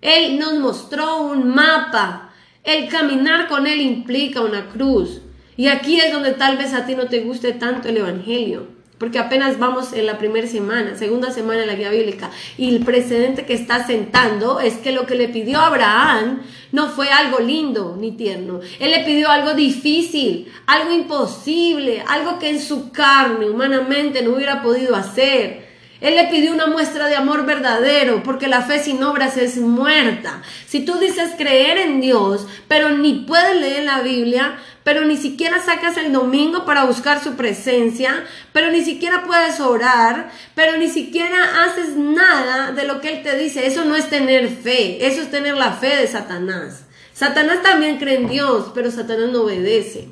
Él 0.00 0.38
nos 0.38 0.54
mostró 0.54 1.20
un 1.20 1.54
mapa. 1.54 2.32
El 2.64 2.88
caminar 2.88 3.48
con 3.48 3.66
Él 3.66 3.80
implica 3.80 4.40
una 4.40 4.68
cruz. 4.68 5.20
Y 5.56 5.68
aquí 5.68 6.00
es 6.00 6.12
donde 6.12 6.32
tal 6.32 6.56
vez 6.56 6.72
a 6.72 6.86
ti 6.86 6.94
no 6.94 7.06
te 7.06 7.20
guste 7.20 7.52
tanto 7.52 7.88
el 7.88 7.98
Evangelio. 7.98 8.75
Porque 8.98 9.18
apenas 9.18 9.58
vamos 9.58 9.92
en 9.92 10.06
la 10.06 10.18
primera 10.18 10.46
semana, 10.46 10.96
segunda 10.96 11.30
semana 11.30 11.60
de 11.60 11.66
la 11.66 11.74
guía 11.74 11.90
bíblica, 11.90 12.30
y 12.56 12.74
el 12.74 12.84
precedente 12.84 13.44
que 13.44 13.54
está 13.54 13.86
sentando 13.86 14.60
es 14.60 14.74
que 14.78 14.92
lo 14.92 15.06
que 15.06 15.14
le 15.14 15.28
pidió 15.28 15.60
Abraham 15.60 16.42
no 16.72 16.88
fue 16.88 17.10
algo 17.10 17.40
lindo 17.40 17.96
ni 17.98 18.12
tierno, 18.12 18.60
él 18.80 18.90
le 18.90 19.04
pidió 19.04 19.30
algo 19.30 19.54
difícil, 19.54 20.50
algo 20.66 20.92
imposible, 20.92 22.02
algo 22.08 22.38
que 22.38 22.50
en 22.50 22.60
su 22.60 22.90
carne 22.90 23.50
humanamente 23.50 24.22
no 24.22 24.34
hubiera 24.34 24.62
podido 24.62 24.96
hacer. 24.96 25.66
Él 25.98 26.14
le 26.14 26.24
pidió 26.24 26.52
una 26.52 26.66
muestra 26.66 27.06
de 27.06 27.16
amor 27.16 27.46
verdadero, 27.46 28.22
porque 28.22 28.48
la 28.48 28.60
fe 28.60 28.78
sin 28.78 29.02
obras 29.02 29.38
es 29.38 29.56
muerta. 29.56 30.42
Si 30.66 30.84
tú 30.84 30.98
dices 30.98 31.32
creer 31.38 31.78
en 31.78 32.02
Dios, 32.02 32.46
pero 32.68 32.90
ni 32.90 33.24
puedes 33.26 33.58
leer 33.58 33.84
la 33.84 34.00
Biblia, 34.00 34.58
pero 34.86 35.04
ni 35.04 35.16
siquiera 35.16 35.60
sacas 35.60 35.96
el 35.96 36.12
domingo 36.12 36.64
para 36.64 36.84
buscar 36.84 37.20
su 37.20 37.34
presencia, 37.34 38.24
pero 38.52 38.70
ni 38.70 38.84
siquiera 38.84 39.24
puedes 39.26 39.58
orar, 39.58 40.30
pero 40.54 40.78
ni 40.78 40.86
siquiera 40.86 41.64
haces 41.64 41.96
nada 41.96 42.70
de 42.70 42.84
lo 42.84 43.00
que 43.00 43.08
Él 43.08 43.24
te 43.24 43.36
dice, 43.36 43.66
eso 43.66 43.84
no 43.84 43.96
es 43.96 44.08
tener 44.08 44.48
fe, 44.48 45.04
eso 45.04 45.22
es 45.22 45.30
tener 45.32 45.56
la 45.56 45.72
fe 45.72 45.96
de 45.96 46.06
Satanás. 46.06 46.84
Satanás 47.12 47.64
también 47.64 47.98
cree 47.98 48.14
en 48.14 48.28
Dios, 48.28 48.70
pero 48.76 48.92
Satanás 48.92 49.30
no 49.32 49.40
obedece. 49.40 50.06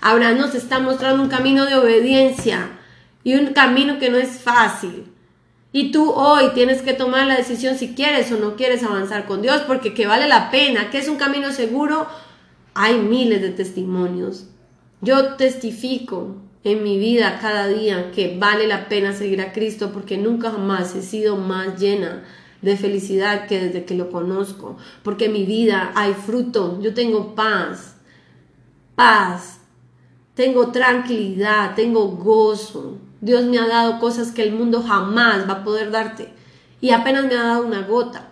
Abraham 0.00 0.38
nos 0.38 0.54
está 0.54 0.78
mostrando 0.78 1.20
un 1.20 1.28
camino 1.28 1.66
de 1.66 1.74
obediencia 1.74 2.78
y 3.24 3.34
un 3.34 3.48
camino 3.48 3.98
que 3.98 4.10
no 4.10 4.18
es 4.18 4.40
fácil. 4.40 5.04
Y 5.72 5.90
tú 5.90 6.12
hoy 6.12 6.50
tienes 6.54 6.80
que 6.82 6.92
tomar 6.92 7.26
la 7.26 7.38
decisión 7.38 7.76
si 7.76 7.96
quieres 7.96 8.30
o 8.30 8.36
no 8.36 8.54
quieres 8.54 8.84
avanzar 8.84 9.26
con 9.26 9.42
Dios, 9.42 9.62
porque 9.62 9.94
que 9.94 10.06
vale 10.06 10.28
la 10.28 10.52
pena, 10.52 10.90
que 10.90 10.98
es 10.98 11.08
un 11.08 11.16
camino 11.16 11.50
seguro, 11.50 12.06
hay 12.74 13.00
miles 13.00 13.42
de 13.42 13.50
testimonios. 13.50 14.46
Yo 15.00 15.34
testifico 15.34 16.36
en 16.64 16.82
mi 16.82 16.98
vida 16.98 17.38
cada 17.40 17.66
día 17.66 18.12
que 18.12 18.38
vale 18.38 18.66
la 18.66 18.88
pena 18.88 19.12
seguir 19.12 19.40
a 19.40 19.52
Cristo 19.52 19.90
porque 19.92 20.16
nunca 20.16 20.50
jamás 20.50 20.94
he 20.94 21.02
sido 21.02 21.36
más 21.36 21.80
llena 21.80 22.24
de 22.60 22.76
felicidad 22.76 23.46
que 23.48 23.60
desde 23.60 23.84
que 23.84 23.96
lo 23.96 24.10
conozco, 24.10 24.76
porque 25.02 25.24
en 25.24 25.32
mi 25.32 25.44
vida 25.44 25.90
hay 25.96 26.14
fruto, 26.14 26.80
yo 26.80 26.94
tengo 26.94 27.34
paz, 27.34 27.96
paz, 28.94 29.58
tengo 30.34 30.68
tranquilidad, 30.68 31.74
tengo 31.74 32.06
gozo, 32.08 32.98
Dios 33.20 33.44
me 33.44 33.58
ha 33.58 33.66
dado 33.66 33.98
cosas 33.98 34.32
que 34.32 34.42
el 34.42 34.52
mundo 34.52 34.82
jamás 34.82 35.48
va 35.48 35.54
a 35.54 35.64
poder 35.64 35.90
darte. 35.90 36.32
Y 36.80 36.90
apenas 36.90 37.26
me 37.26 37.36
ha 37.36 37.44
dado 37.44 37.64
una 37.64 37.82
gota. 37.82 38.31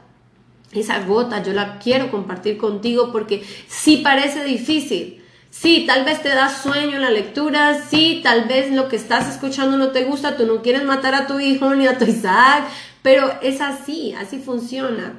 Esa 0.72 1.04
gota 1.04 1.42
yo 1.42 1.52
la 1.52 1.78
quiero 1.78 2.10
compartir 2.10 2.56
contigo 2.56 3.10
porque 3.10 3.44
sí 3.66 3.98
parece 3.98 4.44
difícil. 4.44 5.20
Sí, 5.50 5.84
tal 5.84 6.04
vez 6.04 6.22
te 6.22 6.28
da 6.28 6.48
sueño 6.48 6.94
en 6.96 7.02
la 7.02 7.10
lectura, 7.10 7.82
sí, 7.90 8.20
tal 8.22 8.44
vez 8.44 8.70
lo 8.70 8.88
que 8.88 8.94
estás 8.94 9.28
escuchando 9.28 9.76
no 9.76 9.90
te 9.90 10.04
gusta, 10.04 10.36
tú 10.36 10.46
no 10.46 10.62
quieres 10.62 10.84
matar 10.84 11.14
a 11.14 11.26
tu 11.26 11.40
hijo 11.40 11.74
ni 11.74 11.88
a 11.88 11.98
tu 11.98 12.04
Isaac, 12.04 12.68
pero 13.02 13.32
es 13.42 13.60
así, 13.60 14.14
así 14.16 14.38
funciona. 14.38 15.14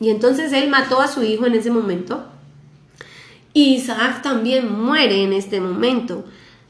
Y 0.00 0.10
entonces 0.10 0.52
él 0.52 0.68
mató 0.68 1.00
a 1.00 1.06
su 1.06 1.22
hijo 1.22 1.46
en 1.46 1.54
ese 1.54 1.70
momento. 1.70 2.26
Isaac 3.54 4.22
también 4.22 4.72
muere 4.72 5.22
en 5.22 5.32
este 5.32 5.60
momento. 5.60 6.24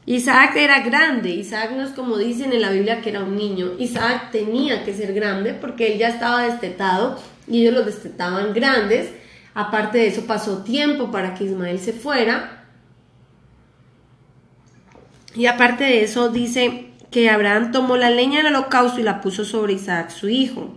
Isaac 0.05 0.55
era 0.57 0.81
grande, 0.81 1.31
Isaac 1.31 1.71
no 1.71 1.81
es 1.81 1.91
como 1.91 2.17
dicen 2.17 2.53
en 2.53 2.61
la 2.61 2.69
Biblia 2.69 3.01
que 3.01 3.09
era 3.09 3.23
un 3.23 3.35
niño, 3.35 3.71
Isaac 3.79 4.31
tenía 4.31 4.83
que 4.83 4.93
ser 4.93 5.13
grande 5.13 5.53
porque 5.53 5.93
él 5.93 5.97
ya 5.97 6.09
estaba 6.09 6.43
destetado 6.43 7.17
y 7.47 7.61
ellos 7.61 7.73
lo 7.73 7.83
destetaban 7.83 8.53
grandes. 8.53 9.09
Aparte 9.53 9.99
de 9.99 10.07
eso 10.07 10.25
pasó 10.25 10.63
tiempo 10.63 11.11
para 11.11 11.33
que 11.35 11.45
Ismael 11.45 11.79
se 11.79 11.93
fuera. 11.93 12.65
Y 15.35 15.45
aparte 15.47 15.83
de 15.83 16.03
eso 16.03 16.29
dice 16.29 16.89
que 17.11 17.29
Abraham 17.29 17.71
tomó 17.71 17.97
la 17.97 18.09
leña 18.09 18.37
del 18.37 18.55
holocausto 18.55 18.99
y 18.99 19.03
la 19.03 19.21
puso 19.21 19.45
sobre 19.45 19.73
Isaac 19.73 20.09
su 20.09 20.29
hijo. 20.29 20.75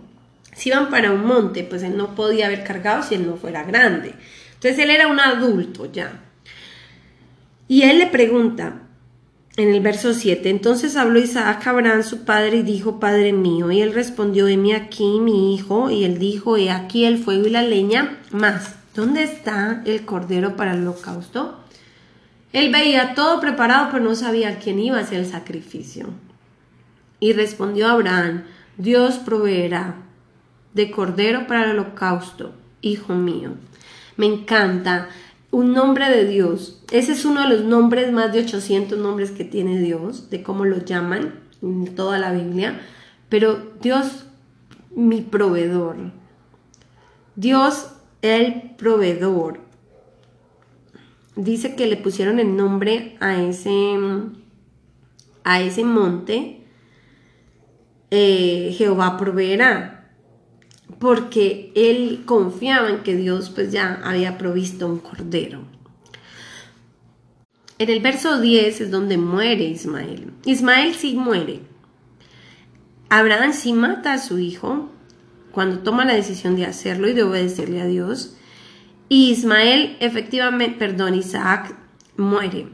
Si 0.55 0.69
iban 0.69 0.89
para 0.89 1.11
un 1.11 1.25
monte, 1.25 1.63
pues 1.63 1.83
él 1.83 1.97
no 1.97 2.15
podía 2.15 2.47
haber 2.47 2.63
cargado 2.63 3.03
si 3.03 3.15
él 3.15 3.27
no 3.27 3.37
fuera 3.37 3.63
grande. 3.63 4.13
Entonces 4.53 4.79
él 4.79 4.89
era 4.89 5.07
un 5.07 5.19
adulto 5.19 5.91
ya. 5.91 6.23
Y 7.67 7.83
él 7.83 7.99
le 7.99 8.07
pregunta, 8.07 8.86
en 9.57 9.73
el 9.73 9.81
verso 9.81 10.13
7, 10.13 10.49
entonces 10.51 10.95
habló 10.95 11.19
Isaac 11.19 11.65
a 11.65 11.71
Abraham 11.71 12.03
su 12.03 12.25
padre 12.25 12.57
y 12.57 12.61
dijo, 12.61 12.99
Padre 12.99 13.33
mío, 13.33 13.71
y 13.71 13.81
él 13.81 13.91
respondió, 13.91 14.47
heme 14.47 14.75
aquí 14.75 15.19
mi 15.19 15.55
hijo, 15.55 15.89
y 15.89 16.03
él 16.03 16.19
dijo, 16.19 16.57
he 16.57 16.69
aquí 16.69 17.05
el 17.05 17.17
fuego 17.17 17.47
y 17.47 17.49
la 17.49 17.63
leña, 17.63 18.19
más, 18.29 18.75
¿dónde 18.93 19.23
está 19.23 19.81
el 19.85 20.05
cordero 20.05 20.55
para 20.55 20.73
el 20.73 20.81
holocausto? 20.81 21.57
Él 22.53 22.71
veía 22.71 23.15
todo 23.15 23.39
preparado, 23.39 23.89
pero 23.91 24.03
no 24.03 24.13
sabía 24.13 24.59
quién 24.59 24.77
iba 24.77 24.99
a 24.99 25.01
hacer 25.01 25.21
el 25.21 25.25
sacrificio. 25.25 26.09
Y 27.19 27.33
respondió 27.33 27.87
Abraham, 27.87 28.43
Dios 28.77 29.15
proveerá 29.15 29.95
de 30.75 30.91
cordero 30.91 31.47
para 31.47 31.63
el 31.63 31.71
holocausto, 31.71 32.53
hijo 32.81 33.15
mío. 33.15 33.55
Me 34.17 34.27
encanta 34.27 35.09
un 35.51 35.73
nombre 35.73 36.09
de 36.09 36.25
Dios. 36.25 36.81
Ese 36.91 37.13
es 37.13 37.25
uno 37.25 37.41
de 37.41 37.55
los 37.55 37.65
nombres, 37.65 38.11
más 38.11 38.33
de 38.33 38.39
800 38.39 38.97
nombres 38.99 39.31
que 39.31 39.45
tiene 39.45 39.79
Dios, 39.79 40.29
de 40.29 40.43
cómo 40.43 40.65
lo 40.65 40.83
llaman 40.83 41.35
en 41.61 41.95
toda 41.95 42.17
la 42.17 42.31
Biblia. 42.31 42.81
Pero 43.29 43.73
Dios, 43.81 44.25
mi 44.95 45.21
proveedor. 45.21 45.97
Dios, 47.35 47.91
el 48.21 48.71
proveedor. 48.77 49.59
Dice 51.35 51.75
que 51.75 51.87
le 51.87 51.97
pusieron 51.97 52.39
el 52.39 52.55
nombre 52.55 53.15
a 53.19 53.41
ese, 53.41 53.95
a 55.43 55.61
ese 55.61 55.83
monte. 55.83 56.65
Eh, 58.09 58.73
Jehová 58.77 59.17
proveerá 59.17 59.96
porque 60.99 61.71
él 61.75 62.23
confiaba 62.25 62.89
en 62.89 62.99
que 62.99 63.15
Dios 63.15 63.49
pues 63.49 63.71
ya 63.71 64.01
había 64.03 64.37
provisto 64.37 64.87
un 64.87 64.99
cordero. 64.99 65.61
En 67.79 67.89
el 67.89 67.99
verso 67.99 68.41
10 68.41 68.81
es 68.81 68.91
donde 68.91 69.17
muere 69.17 69.65
Ismael. 69.65 70.31
Ismael 70.45 70.95
sí 70.95 71.15
muere. 71.15 71.61
Abraham 73.09 73.53
sí 73.53 73.71
mata 73.73 74.13
a 74.13 74.17
su 74.17 74.39
hijo 74.39 74.89
cuando 75.51 75.79
toma 75.79 76.03
la 76.03 76.15
decisión 76.15 76.55
de 76.55 76.65
hacerlo 76.65 77.07
y 77.07 77.13
de 77.13 77.23
obedecerle 77.23 77.81
a 77.81 77.85
Dios. 77.85 78.35
Y 79.09 79.29
Ismael 79.29 79.95
efectivamente, 79.99 80.77
perdón, 80.77 81.13
Isaac 81.13 81.75
muere. 82.17 82.67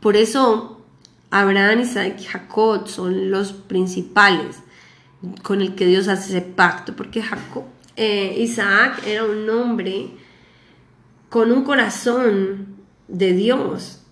Por 0.00 0.16
eso 0.16 0.84
Abraham, 1.30 1.80
Isaac 1.80 2.16
y 2.20 2.24
Jacob 2.24 2.88
son 2.88 3.30
los 3.30 3.52
principales 3.52 4.62
con 5.42 5.60
el 5.60 5.74
que 5.74 5.86
Dios 5.86 6.08
hace 6.08 6.36
ese 6.36 6.46
pacto, 6.46 6.94
porque 6.96 7.22
Jacob, 7.22 7.64
eh, 7.96 8.36
Isaac 8.38 9.02
era 9.06 9.24
un 9.24 9.48
hombre 9.50 10.08
con 11.28 11.52
un 11.52 11.64
corazón 11.64 12.76
de 13.08 13.32
Dios. 13.32 14.02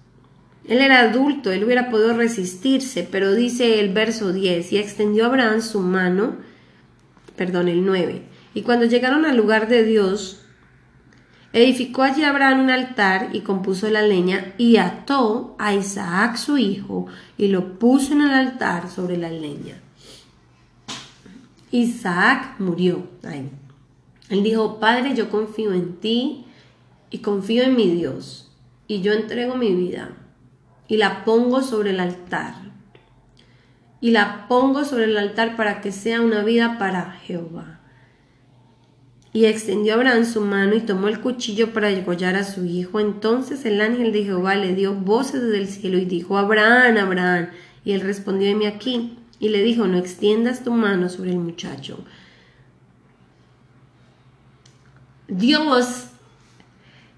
Él 0.67 0.79
era 0.79 1.01
adulto, 1.01 1.51
él 1.51 1.65
hubiera 1.65 1.91
podido 1.91 2.15
resistirse, 2.15 3.09
pero 3.11 3.35
dice 3.35 3.81
el 3.81 3.93
verso 3.93 4.33
10, 4.33 4.73
y 4.73 4.79
extendió 4.79 5.27
Abraham 5.27 5.63
su 5.63 5.81
mano, 5.81 6.37
perdón, 7.37 7.69
el 7.69 7.85
9, 7.85 8.23
y 8.55 8.63
cuando 8.63 8.87
llegaron 8.87 9.25
al 9.25 9.37
lugar 9.37 9.69
de 9.69 9.85
Dios, 9.85 10.43
edificó 11.53 12.03
allí 12.03 12.23
Abraham 12.23 12.61
un 12.61 12.71
altar 12.71 13.31
y 13.33 13.41
compuso 13.41 13.89
la 13.91 14.03
leña 14.03 14.55
y 14.59 14.77
ató 14.77 15.57
a 15.59 15.75
Isaac 15.75 16.37
su 16.37 16.59
hijo 16.59 17.07
y 17.37 17.49
lo 17.49 17.79
puso 17.79 18.13
en 18.13 18.23
el 18.23 18.31
altar 18.31 18.89
sobre 18.89 19.17
la 19.17 19.31
leña. 19.31 19.81
Isaac 21.71 22.57
murió. 22.59 23.07
Él 24.29 24.43
dijo, 24.43 24.81
Padre, 24.81 25.15
yo 25.15 25.31
confío 25.31 25.73
en 25.73 25.97
ti 25.97 26.45
y 27.11 27.19
confío 27.19 27.63
en 27.63 27.77
mi 27.77 27.89
Dios. 27.91 28.53
Y 28.87 29.03
yo 29.03 29.13
entrego 29.13 29.55
mi 29.55 29.75
vida 29.75 30.17
y 30.89 30.97
la 30.97 31.25
pongo 31.25 31.63
sobre 31.63 31.91
el 31.91 32.01
altar. 32.01 32.55
Y 34.01 34.11
la 34.11 34.49
pongo 34.49 34.85
sobre 34.85 35.05
el 35.05 35.17
altar 35.17 35.57
para 35.57 35.81
que 35.81 35.93
sea 35.93 36.21
una 36.21 36.43
vida 36.43 36.79
para 36.79 37.13
Jehová. 37.13 37.81
Y 39.33 39.45
extendió 39.45 39.95
Abraham 39.95 40.25
su 40.25 40.41
mano 40.41 40.75
y 40.75 40.81
tomó 40.81 41.07
el 41.07 41.21
cuchillo 41.21 41.73
para 41.73 41.89
degollar 41.89 42.35
a 42.35 42.43
su 42.43 42.65
hijo. 42.65 42.99
Entonces 42.99 43.65
el 43.65 43.81
ángel 43.81 44.11
de 44.11 44.25
Jehová 44.25 44.57
le 44.57 44.75
dio 44.75 44.95
voces 44.95 45.41
desde 45.43 45.59
el 45.59 45.69
cielo 45.69 45.99
y 45.99 46.05
dijo, 46.05 46.37
Abraham, 46.37 46.97
Abraham. 46.97 47.51
Y 47.85 47.93
él 47.93 48.01
respondió, 48.01 48.55
mí 48.57 48.67
aquí 48.67 49.20
y 49.41 49.49
le 49.49 49.63
dijo, 49.63 49.87
no 49.87 49.99
extiendas 49.99 50.63
tu 50.63 50.73
mano 50.73 51.09
sobre 51.09 51.31
el 51.31 51.39
muchacho. 51.39 52.05
Dios 55.27 56.11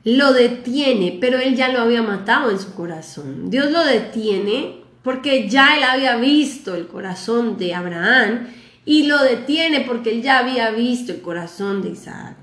lo 0.05 0.33
detiene, 0.33 1.19
pero 1.21 1.39
él 1.39 1.57
ya 1.57 1.69
lo 1.69 1.81
había 1.81 2.03
matado 2.03 2.51
en 2.51 2.59
su 2.59 2.75
corazón. 2.75 3.51
Dios 3.51 3.71
lo 3.71 3.85
detiene 3.85 4.83
porque 5.03 5.49
ya 5.49 5.77
él 5.77 5.85
había 5.85 6.17
visto 6.17 6.75
el 6.75 6.87
corazón 6.87 7.59
de 7.59 7.75
Abraham 7.75 8.49
y 8.85 9.05
lo 9.05 9.23
detiene 9.23 9.81
porque 9.81 10.13
él 10.13 10.23
ya 10.23 10.39
había 10.39 10.71
visto 10.71 11.13
el 11.13 11.21
corazón 11.21 11.83
de 11.83 11.91
Isaac. 11.91 12.37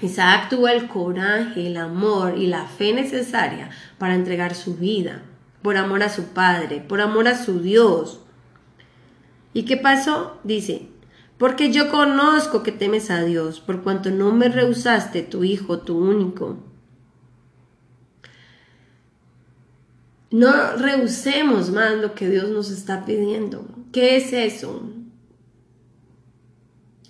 Isaac 0.00 0.48
tuvo 0.48 0.68
el 0.68 0.88
coraje, 0.88 1.66
el 1.66 1.76
amor 1.76 2.38
y 2.38 2.46
la 2.46 2.66
fe 2.66 2.92
necesaria 2.92 3.70
para 3.98 4.14
entregar 4.14 4.54
su 4.54 4.76
vida 4.76 5.22
por 5.62 5.76
amor 5.76 6.02
a 6.02 6.08
su 6.08 6.24
Padre, 6.28 6.80
por 6.80 7.00
amor 7.00 7.28
a 7.28 7.36
su 7.36 7.60
Dios. 7.60 8.20
¿Y 9.54 9.64
qué 9.64 9.76
pasó? 9.76 10.38
Dice, 10.44 10.88
porque 11.38 11.72
yo 11.72 11.90
conozco 11.90 12.62
que 12.62 12.72
temes 12.72 13.10
a 13.10 13.24
Dios, 13.24 13.60
por 13.60 13.82
cuanto 13.82 14.10
no 14.10 14.32
me 14.32 14.48
rehusaste 14.48 15.22
tu 15.22 15.44
Hijo, 15.44 15.80
tu 15.80 15.98
único. 15.98 16.58
No 20.30 20.76
rehusemos 20.76 21.70
más 21.70 21.96
lo 21.98 22.14
que 22.14 22.30
Dios 22.30 22.48
nos 22.48 22.70
está 22.70 23.04
pidiendo. 23.04 23.66
¿Qué 23.92 24.16
es 24.16 24.32
eso? 24.32 24.88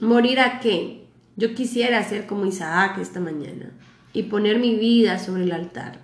¿Morir 0.01 0.41
a 0.41 0.59
qué? 0.59 1.07
Yo 1.37 1.55
quisiera 1.55 2.03
ser 2.03 2.27
como 2.27 2.47
Isaac 2.47 2.99
esta 2.99 3.21
mañana 3.21 3.71
y 4.13 4.25
poner 4.25 4.59
mi 4.59 4.75
vida 4.75 5.19
sobre 5.21 5.45
el 5.45 5.53
altar. 5.53 6.01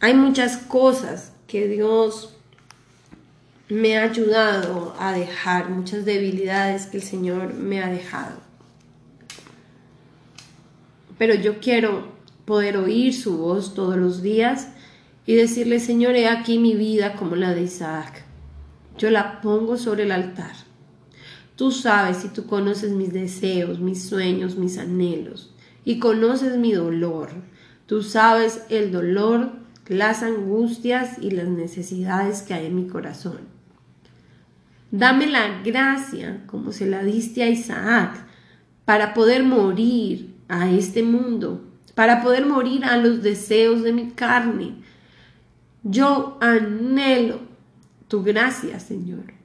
Hay 0.00 0.14
muchas 0.14 0.58
cosas 0.58 1.32
que 1.46 1.66
Dios 1.68 2.35
me 3.68 3.98
ha 3.98 4.04
ayudado 4.04 4.94
a 4.98 5.12
dejar, 5.12 5.70
muchas 5.70 6.04
debilidades 6.04 6.86
que 6.86 6.98
el 6.98 7.02
Señor 7.02 7.54
me 7.54 7.82
ha 7.82 7.88
dejado. 7.88 8.36
Pero 11.18 11.34
yo 11.34 11.58
quiero 11.58 12.12
poder 12.44 12.76
oír 12.76 13.12
su 13.12 13.38
voz 13.38 13.74
todos 13.74 13.96
los 13.96 14.22
días 14.22 14.68
y 15.26 15.34
decirle, 15.34 15.80
Señor, 15.80 16.14
he 16.14 16.28
aquí 16.28 16.58
mi 16.58 16.76
vida 16.76 17.14
como 17.14 17.34
la 17.34 17.54
de 17.54 17.62
Isaac. 17.62 18.22
Yo 18.98 19.10
la 19.10 19.40
pongo 19.40 19.76
sobre 19.76 20.04
el 20.04 20.12
altar. 20.12 20.54
Tú 21.56 21.72
sabes 21.72 22.24
y 22.24 22.28
tú 22.28 22.46
conoces 22.46 22.92
mis 22.92 23.12
deseos, 23.12 23.80
mis 23.80 24.08
sueños, 24.08 24.56
mis 24.56 24.78
anhelos 24.78 25.52
y 25.84 25.98
conoces 25.98 26.56
mi 26.58 26.72
dolor. 26.72 27.30
Tú 27.86 28.02
sabes 28.02 28.62
el 28.68 28.92
dolor, 28.92 29.52
las 29.88 30.22
angustias 30.22 31.18
y 31.20 31.30
las 31.30 31.48
necesidades 31.48 32.42
que 32.42 32.54
hay 32.54 32.66
en 32.66 32.76
mi 32.76 32.86
corazón. 32.86 33.55
Dame 34.90 35.26
la 35.26 35.62
gracia, 35.62 36.44
como 36.46 36.72
se 36.72 36.86
la 36.86 37.02
diste 37.02 37.42
a 37.42 37.48
Isaac, 37.48 38.24
para 38.84 39.14
poder 39.14 39.42
morir 39.42 40.36
a 40.48 40.70
este 40.70 41.02
mundo, 41.02 41.64
para 41.94 42.22
poder 42.22 42.46
morir 42.46 42.84
a 42.84 42.96
los 42.96 43.22
deseos 43.22 43.82
de 43.82 43.92
mi 43.92 44.10
carne. 44.10 44.74
Yo 45.82 46.38
anhelo 46.40 47.40
tu 48.08 48.22
gracia, 48.22 48.78
Señor 48.78 49.36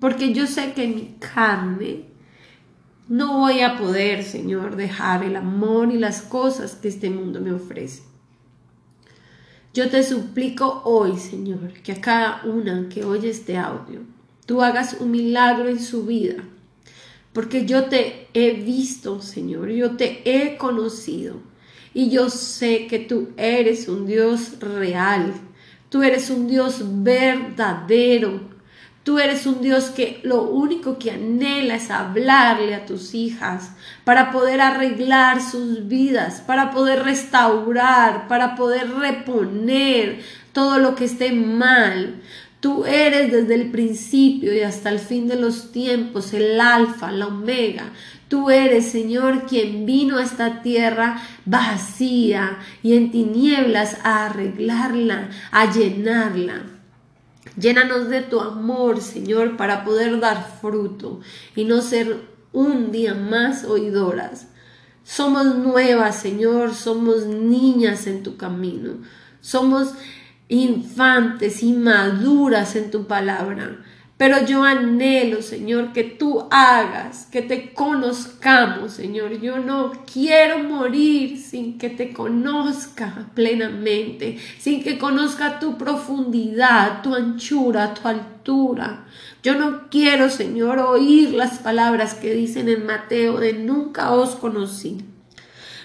porque 0.00 0.32
yo 0.32 0.46
sé 0.46 0.72
que 0.72 0.88
mi 0.88 1.14
carne 1.18 2.06
no 3.08 3.38
voy 3.38 3.60
a 3.60 3.76
poder, 3.76 4.24
Señor, 4.24 4.76
dejar 4.76 5.22
el 5.24 5.36
amor 5.36 5.92
y 5.92 5.98
las 5.98 6.22
cosas 6.22 6.74
que 6.74 6.88
este 6.88 7.10
mundo 7.10 7.40
me 7.40 7.52
ofrece. 7.52 8.02
Yo 9.74 9.90
te 9.90 10.02
suplico 10.02 10.82
hoy, 10.84 11.18
Señor, 11.18 11.72
que 11.82 11.92
a 11.92 12.00
cada 12.00 12.42
una 12.44 12.88
que 12.88 13.04
oye 13.04 13.30
este 13.30 13.56
audio, 13.56 14.00
tú 14.50 14.62
hagas 14.62 14.96
un 14.98 15.12
milagro 15.12 15.68
en 15.68 15.78
su 15.78 16.06
vida, 16.06 16.42
porque 17.32 17.66
yo 17.66 17.84
te 17.84 18.26
he 18.34 18.50
visto, 18.50 19.22
Señor, 19.22 19.70
yo 19.70 19.92
te 19.92 20.22
he 20.24 20.56
conocido. 20.56 21.36
Y 21.94 22.10
yo 22.10 22.30
sé 22.30 22.88
que 22.88 22.98
tú 22.98 23.28
eres 23.36 23.86
un 23.86 24.08
Dios 24.08 24.58
real, 24.58 25.34
tú 25.88 26.02
eres 26.02 26.30
un 26.30 26.48
Dios 26.48 26.82
verdadero, 26.84 28.50
Tú 29.02 29.18
eres 29.18 29.46
un 29.46 29.62
Dios 29.62 29.86
que 29.86 30.20
lo 30.24 30.42
único 30.42 30.98
que 30.98 31.10
anhela 31.10 31.76
es 31.76 31.90
hablarle 31.90 32.74
a 32.74 32.84
tus 32.84 33.14
hijas 33.14 33.70
para 34.04 34.30
poder 34.30 34.60
arreglar 34.60 35.40
sus 35.40 35.88
vidas, 35.88 36.42
para 36.46 36.70
poder 36.70 37.02
restaurar, 37.02 38.28
para 38.28 38.56
poder 38.56 38.90
reponer 38.90 40.20
todo 40.52 40.78
lo 40.78 40.96
que 40.96 41.06
esté 41.06 41.32
mal. 41.32 42.20
Tú 42.60 42.84
eres 42.84 43.32
desde 43.32 43.54
el 43.54 43.70
principio 43.70 44.54
y 44.54 44.60
hasta 44.60 44.90
el 44.90 44.98
fin 44.98 45.26
de 45.28 45.36
los 45.36 45.72
tiempos 45.72 46.34
el 46.34 46.60
alfa, 46.60 47.10
la 47.10 47.28
omega. 47.28 47.92
Tú 48.28 48.50
eres, 48.50 48.90
Señor, 48.90 49.46
quien 49.46 49.86
vino 49.86 50.18
a 50.18 50.22
esta 50.22 50.60
tierra 50.60 51.22
vacía 51.46 52.58
y 52.82 52.94
en 52.96 53.10
tinieblas 53.10 53.96
a 54.04 54.26
arreglarla, 54.26 55.30
a 55.50 55.72
llenarla. 55.72 56.66
Llénanos 57.58 58.08
de 58.08 58.20
tu 58.20 58.40
amor, 58.40 59.00
Señor, 59.00 59.56
para 59.56 59.82
poder 59.82 60.20
dar 60.20 60.58
fruto 60.60 61.20
y 61.56 61.64
no 61.64 61.80
ser 61.80 62.28
un 62.52 62.92
día 62.92 63.14
más 63.14 63.64
oidoras. 63.64 64.48
Somos 65.02 65.56
nuevas, 65.56 66.20
Señor, 66.20 66.74
somos 66.74 67.24
niñas 67.24 68.06
en 68.06 68.22
tu 68.22 68.36
camino, 68.36 68.98
somos 69.40 69.94
infantes 70.50 71.62
y 71.62 71.72
maduras 71.72 72.76
en 72.76 72.90
tu 72.90 73.06
palabra. 73.06 73.78
Pero 74.18 74.44
yo 74.44 74.64
anhelo, 74.64 75.40
Señor, 75.40 75.94
que 75.94 76.04
tú 76.04 76.46
hagas, 76.50 77.24
que 77.32 77.40
te 77.40 77.72
conozcamos, 77.72 78.92
Señor. 78.92 79.40
Yo 79.40 79.60
no 79.60 79.92
quiero 80.12 80.58
morir 80.58 81.38
sin 81.38 81.78
que 81.78 81.88
te 81.88 82.12
conozca 82.12 83.30
plenamente, 83.34 84.38
sin 84.58 84.82
que 84.82 84.98
conozca 84.98 85.58
tu 85.58 85.78
profundidad, 85.78 87.00
tu 87.00 87.14
anchura, 87.14 87.94
tu 87.94 88.08
altura. 88.08 89.06
Yo 89.42 89.54
no 89.54 89.88
quiero, 89.88 90.28
Señor, 90.28 90.80
oír 90.80 91.32
las 91.32 91.60
palabras 91.60 92.12
que 92.12 92.34
dicen 92.34 92.68
en 92.68 92.84
Mateo 92.84 93.38
de 93.38 93.54
nunca 93.54 94.12
os 94.12 94.36
conocí. 94.36 94.98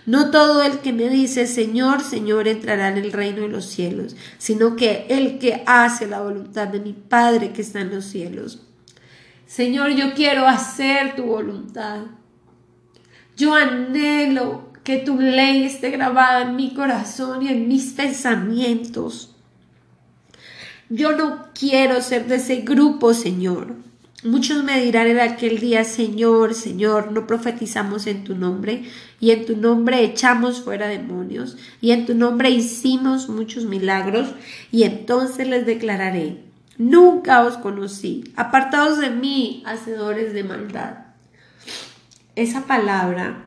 No 0.05 0.29
todo 0.29 0.61
el 0.61 0.79
que 0.79 0.93
me 0.93 1.09
dice 1.09 1.47
Señor, 1.47 2.01
Señor 2.01 2.47
entrará 2.47 2.89
en 2.89 2.97
el 2.97 3.11
reino 3.11 3.41
de 3.41 3.49
los 3.49 3.65
cielos, 3.65 4.15
sino 4.37 4.75
que 4.75 5.07
el 5.09 5.39
que 5.39 5.63
hace 5.65 6.07
la 6.07 6.21
voluntad 6.21 6.67
de 6.67 6.79
mi 6.79 6.93
Padre 6.93 7.51
que 7.51 7.61
está 7.61 7.81
en 7.81 7.93
los 7.93 8.05
cielos. 8.05 8.61
Señor, 9.47 9.91
yo 9.91 10.13
quiero 10.13 10.47
hacer 10.47 11.15
tu 11.15 11.23
voluntad. 11.23 12.01
Yo 13.35 13.53
anhelo 13.53 14.69
que 14.83 14.97
tu 14.97 15.19
ley 15.19 15.65
esté 15.65 15.89
grabada 15.89 16.43
en 16.43 16.55
mi 16.55 16.73
corazón 16.73 17.41
y 17.41 17.49
en 17.49 17.67
mis 17.67 17.93
pensamientos. 17.93 19.35
Yo 20.89 21.13
no 21.17 21.47
quiero 21.57 22.01
ser 22.01 22.27
de 22.27 22.35
ese 22.35 22.57
grupo, 22.57 23.13
Señor. 23.13 23.84
Muchos 24.25 24.63
me 24.63 24.81
dirán 24.81 25.05
en 25.05 25.19
aquel 25.19 25.59
día, 25.59 25.83
Señor, 25.83 26.55
Señor, 26.55 27.11
no 27.11 27.27
profetizamos 27.27 28.07
en 28.07 28.23
tu 28.23 28.33
nombre, 28.35 28.83
y 29.19 29.29
en 29.29 29.45
tu 29.45 29.55
nombre 29.55 30.03
echamos 30.03 30.63
fuera 30.63 30.87
demonios, 30.87 31.57
y 31.79 31.91
en 31.91 32.07
tu 32.07 32.15
nombre 32.15 32.49
hicimos 32.49 33.29
muchos 33.29 33.65
milagros, 33.65 34.29
y 34.71 34.81
entonces 34.81 35.47
les 35.47 35.67
declararé, 35.67 36.43
nunca 36.79 37.43
os 37.43 37.57
conocí, 37.57 38.23
apartados 38.35 38.99
de 38.99 39.11
mí, 39.11 39.61
hacedores 39.67 40.33
de 40.33 40.43
maldad. 40.43 41.05
Esa 42.35 42.65
palabra, 42.65 43.45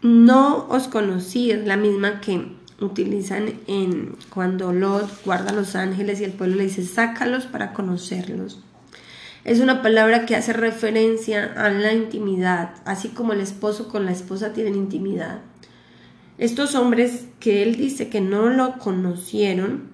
no 0.00 0.68
os 0.68 0.86
conocí, 0.86 1.50
es 1.50 1.66
la 1.66 1.76
misma 1.76 2.20
que 2.20 2.52
utilizan 2.80 3.54
en 3.66 4.14
cuando 4.30 4.72
Lot 4.72 5.24
guarda 5.24 5.50
a 5.50 5.54
los 5.54 5.74
ángeles 5.74 6.20
y 6.20 6.24
el 6.24 6.34
pueblo 6.34 6.54
le 6.54 6.66
dice, 6.66 6.84
sácalos 6.84 7.46
para 7.46 7.72
conocerlos. 7.72 8.60
Es 9.44 9.60
una 9.60 9.82
palabra 9.82 10.24
que 10.24 10.36
hace 10.36 10.54
referencia 10.54 11.52
a 11.56 11.68
la 11.68 11.92
intimidad, 11.92 12.76
así 12.86 13.08
como 13.08 13.34
el 13.34 13.40
esposo 13.40 13.88
con 13.88 14.06
la 14.06 14.12
esposa 14.12 14.54
tienen 14.54 14.74
intimidad. 14.74 15.40
Estos 16.38 16.74
hombres 16.74 17.26
que 17.40 17.62
él 17.62 17.76
dice 17.76 18.08
que 18.08 18.22
no 18.22 18.48
lo 18.48 18.78
conocieron, 18.78 19.90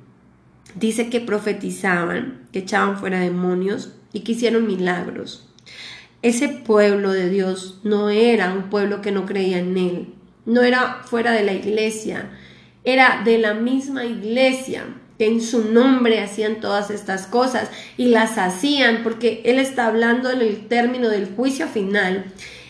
dice 0.77 1.11
que 1.11 1.21
profetizaban, 1.21 2.47
que 2.53 2.61
echaban 2.61 2.97
fuera 2.97 3.19
demonios 3.19 3.93
y 4.13 4.21
que 4.21 4.33
hicieron 4.33 4.69
milagros. 4.69 5.49
Ese 6.23 6.49
pueblo 6.49 7.11
de 7.11 7.29
Dios 7.29 7.81
no 7.83 8.09
era 8.09 8.55
un 8.55 8.71
pueblo 8.71 9.03
que 9.03 9.11
no 9.11 9.27
creía 9.27 9.59
en 9.59 9.77
él, 9.77 10.15
no 10.47 10.63
era 10.63 11.03
fuera 11.03 11.33
de 11.33 11.43
la 11.43 11.55
iglesia, 11.55 12.31
era 12.85 13.23
de 13.25 13.39
la 13.39 13.55
misma 13.55 14.05
iglesia, 14.05 14.85
que 15.21 15.27
en 15.27 15.43
su 15.43 15.71
nombre 15.71 16.23
hacían 16.23 16.61
todas 16.61 16.91
estas 16.91 17.27
cosas 17.27 17.69
y 17.99 18.07
las 18.07 18.39
hacían 18.39 19.03
porque 19.03 19.43
Él 19.45 19.59
está 19.59 19.85
hablando 19.85 20.31
en 20.31 20.41
el 20.41 20.67
término 20.67 21.11
del 21.11 21.27
juicio 21.27 21.69
final. 21.69 22.25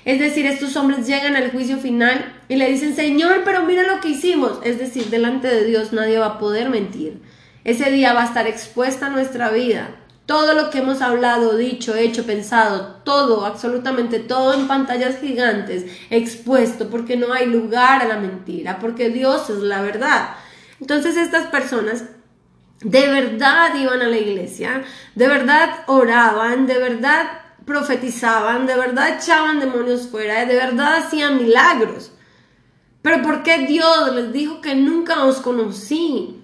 Es 0.05 0.19
decir, 0.19 0.47
estos 0.47 0.75
hombres 0.75 1.07
llegan 1.07 1.37
al 1.37 1.53
juicio 1.53 1.79
final 1.79 2.43
y 2.49 2.57
le 2.57 2.69
dicen, 2.69 2.97
Señor, 2.97 3.43
pero 3.45 3.63
mira 3.63 3.85
lo 3.85 4.01
que 4.01 4.09
hicimos. 4.09 4.59
Es 4.65 4.81
decir, 4.81 5.11
delante 5.11 5.47
de 5.47 5.65
Dios 5.65 5.93
nadie 5.93 6.19
va 6.19 6.27
a 6.27 6.39
poder 6.41 6.71
mentir. 6.71 7.23
Ese 7.63 7.89
día 7.89 8.15
va 8.15 8.23
a 8.23 8.27
estar 8.27 8.49
expuesta 8.49 9.11
nuestra 9.11 9.51
vida. 9.53 9.95
Todo 10.27 10.55
lo 10.55 10.71
que 10.71 10.79
hemos 10.79 11.03
hablado, 11.03 11.57
dicho, 11.57 11.95
hecho, 11.95 12.27
pensado, 12.27 12.97
todo, 13.05 13.47
absolutamente 13.47 14.19
todo 14.19 14.55
en 14.55 14.67
pantallas 14.67 15.21
gigantes, 15.21 15.85
expuesto, 16.11 16.91
porque 16.91 17.17
no 17.17 17.33
hay 17.33 17.47
lugar 17.47 18.03
a 18.03 18.09
la 18.09 18.19
mentira, 18.19 18.81
porque 18.81 19.09
Dios 19.09 19.49
es 19.51 19.59
la 19.59 19.83
verdad. 19.83 20.31
Entonces 20.81 21.17
estas 21.17 21.47
personas 21.47 22.07
de 22.83 23.09
verdad 23.09 23.75
iban 23.75 24.01
a 24.01 24.09
la 24.09 24.17
iglesia, 24.17 24.85
de 25.15 25.29
verdad 25.29 25.85
oraban, 25.87 26.67
de 26.67 26.79
verdad 26.79 27.43
profetizaban, 27.65 28.67
de 28.67 28.75
verdad 28.75 29.17
echaban 29.17 29.61
demonios 29.61 30.09
fuera, 30.09 30.45
de 30.47 30.57
verdad 30.57 30.97
hacían 30.97 31.37
milagros. 31.37 32.13
Pero 33.03 33.23
¿por 33.23 33.43
qué 33.43 33.67
Dios 33.67 34.15
les 34.15 34.33
dijo 34.33 34.61
que 34.61 34.75
nunca 34.75 35.25
os 35.25 35.41
conocí? 35.41 36.43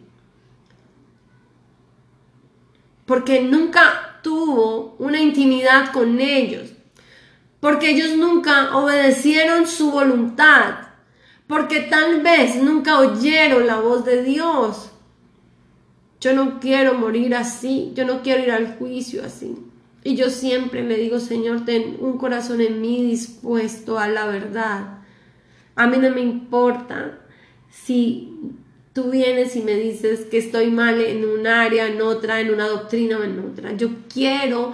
Porque 3.04 3.42
nunca 3.42 4.18
tuvo 4.22 4.96
una 4.98 5.20
intimidad 5.20 5.92
con 5.92 6.20
ellos. 6.20 6.70
Porque 7.60 7.90
ellos 7.90 8.16
nunca 8.16 8.76
obedecieron 8.76 9.66
su 9.66 9.90
voluntad. 9.90 10.74
Porque 11.46 11.80
tal 11.80 12.22
vez 12.22 12.56
nunca 12.56 12.98
oyeron 12.98 13.66
la 13.66 13.76
voz 13.78 14.04
de 14.04 14.22
Dios. 14.22 14.90
Yo 16.26 16.32
no 16.32 16.58
quiero 16.58 16.94
morir 16.94 17.36
así. 17.36 17.92
Yo 17.94 18.04
no 18.04 18.20
quiero 18.20 18.42
ir 18.42 18.50
al 18.50 18.78
juicio 18.78 19.24
así. 19.24 19.54
Y 20.02 20.16
yo 20.16 20.28
siempre 20.28 20.82
le 20.82 20.96
digo, 20.96 21.20
Señor, 21.20 21.64
ten 21.64 21.98
un 22.00 22.18
corazón 22.18 22.60
en 22.60 22.80
mí 22.80 23.04
dispuesto 23.04 23.96
a 23.96 24.08
la 24.08 24.26
verdad. 24.26 24.98
A 25.76 25.86
mí 25.86 25.98
no 25.98 26.10
me 26.10 26.22
importa 26.22 27.20
si 27.70 28.34
tú 28.92 29.12
vienes 29.12 29.54
y 29.54 29.62
me 29.62 29.74
dices 29.74 30.24
que 30.24 30.38
estoy 30.38 30.72
mal 30.72 31.00
en 31.00 31.24
un 31.24 31.46
área, 31.46 31.86
en 31.86 32.02
otra, 32.02 32.40
en 32.40 32.52
una 32.52 32.66
doctrina 32.66 33.18
o 33.18 33.22
en 33.22 33.38
otra. 33.38 33.76
Yo 33.76 33.90
quiero 34.12 34.72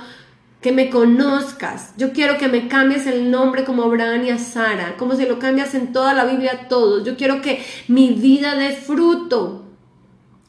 que 0.63 0.73
me 0.73 0.89
conozcas. 0.89 1.93
Yo 1.99 2.15
quiero 2.15 2.39
que 2.39 2.49
me 2.49 2.67
cambies 2.67 3.07
el 3.07 3.31
nombre 3.31 3.65
como 3.65 3.83
Abraham 3.83 4.25
y 4.25 4.31
a 4.31 4.39
Sara, 4.39 4.97
como 4.97 5.17
si 5.17 5.27
lo 5.27 5.39
cambias 5.39 5.75
en 5.75 5.93
toda 5.93 6.15
la 6.15 6.25
Biblia 6.25 6.53
a 6.63 6.69
todos. 6.69 7.05
Yo 7.05 7.15
quiero 7.19 7.43
que 7.43 7.63
mi 7.89 8.15
vida 8.15 8.55
dé 8.55 8.71
fruto. 8.71 9.62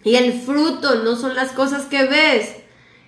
Y 0.03 0.15
el 0.15 0.33
fruto 0.33 1.03
no 1.03 1.15
son 1.15 1.35
las 1.35 1.51
cosas 1.51 1.85
que 1.85 2.03
ves. 2.05 2.55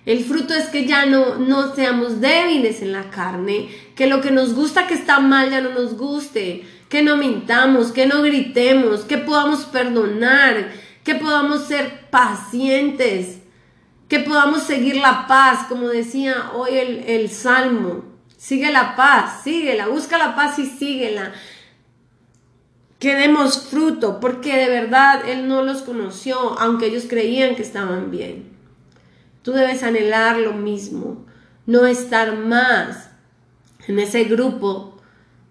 El 0.06 0.24
fruto 0.24 0.54
es 0.54 0.66
que 0.66 0.86
ya 0.86 1.04
no, 1.04 1.34
no 1.34 1.74
seamos 1.74 2.20
débiles 2.20 2.80
en 2.80 2.92
la 2.92 3.10
carne, 3.10 3.68
que 3.96 4.06
lo 4.06 4.20
que 4.20 4.30
nos 4.30 4.54
gusta 4.54 4.86
que 4.86 4.94
está 4.94 5.18
mal 5.18 5.50
ya 5.50 5.60
no 5.60 5.70
nos 5.70 5.96
guste, 5.96 6.64
que 6.88 7.02
no 7.02 7.16
mintamos, 7.16 7.90
que 7.90 8.06
no 8.06 8.22
gritemos, 8.22 9.00
que 9.00 9.18
podamos 9.18 9.64
perdonar, 9.64 10.70
que 11.02 11.16
podamos 11.16 11.64
ser 11.64 12.08
pacientes, 12.10 13.38
que 14.08 14.20
podamos 14.20 14.62
seguir 14.62 14.96
la 14.96 15.26
paz, 15.26 15.66
como 15.68 15.88
decía 15.88 16.52
hoy 16.54 16.76
el, 16.76 17.04
el 17.08 17.28
Salmo. 17.28 18.04
Sigue 18.36 18.70
la 18.70 18.94
paz, 18.94 19.42
síguela, 19.42 19.88
busca 19.88 20.18
la 20.18 20.36
paz 20.36 20.58
y 20.60 20.66
síguela. 20.66 21.32
Que 22.98 23.14
demos 23.14 23.66
fruto, 23.68 24.20
porque 24.20 24.56
de 24.56 24.68
verdad 24.68 25.28
Él 25.28 25.48
no 25.48 25.62
los 25.62 25.82
conoció, 25.82 26.58
aunque 26.58 26.86
ellos 26.86 27.04
creían 27.08 27.54
que 27.54 27.62
estaban 27.62 28.10
bien. 28.10 28.56
Tú 29.42 29.52
debes 29.52 29.82
anhelar 29.82 30.38
lo 30.38 30.52
mismo, 30.52 31.24
no 31.66 31.86
estar 31.86 32.36
más 32.36 33.10
en 33.86 33.98
ese 33.98 34.24
grupo 34.24 34.96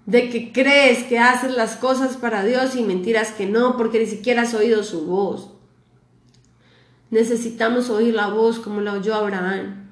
de 0.05 0.29
que 0.29 0.51
crees 0.51 1.03
que 1.03 1.19
haces 1.19 1.55
las 1.55 1.75
cosas 1.77 2.17
para 2.17 2.43
Dios 2.43 2.75
y 2.75 2.84
mentiras 2.84 3.31
que 3.31 3.45
no, 3.45 3.77
porque 3.77 3.99
ni 3.99 4.05
siquiera 4.05 4.43
has 4.43 4.53
oído 4.53 4.84
su 4.84 5.05
voz. 5.05 5.49
Necesitamos 7.10 7.89
oír 7.89 8.13
la 8.13 8.27
voz 8.27 8.60
como 8.60 8.81
la 8.81 8.93
oyó 8.93 9.15
Abraham. 9.15 9.89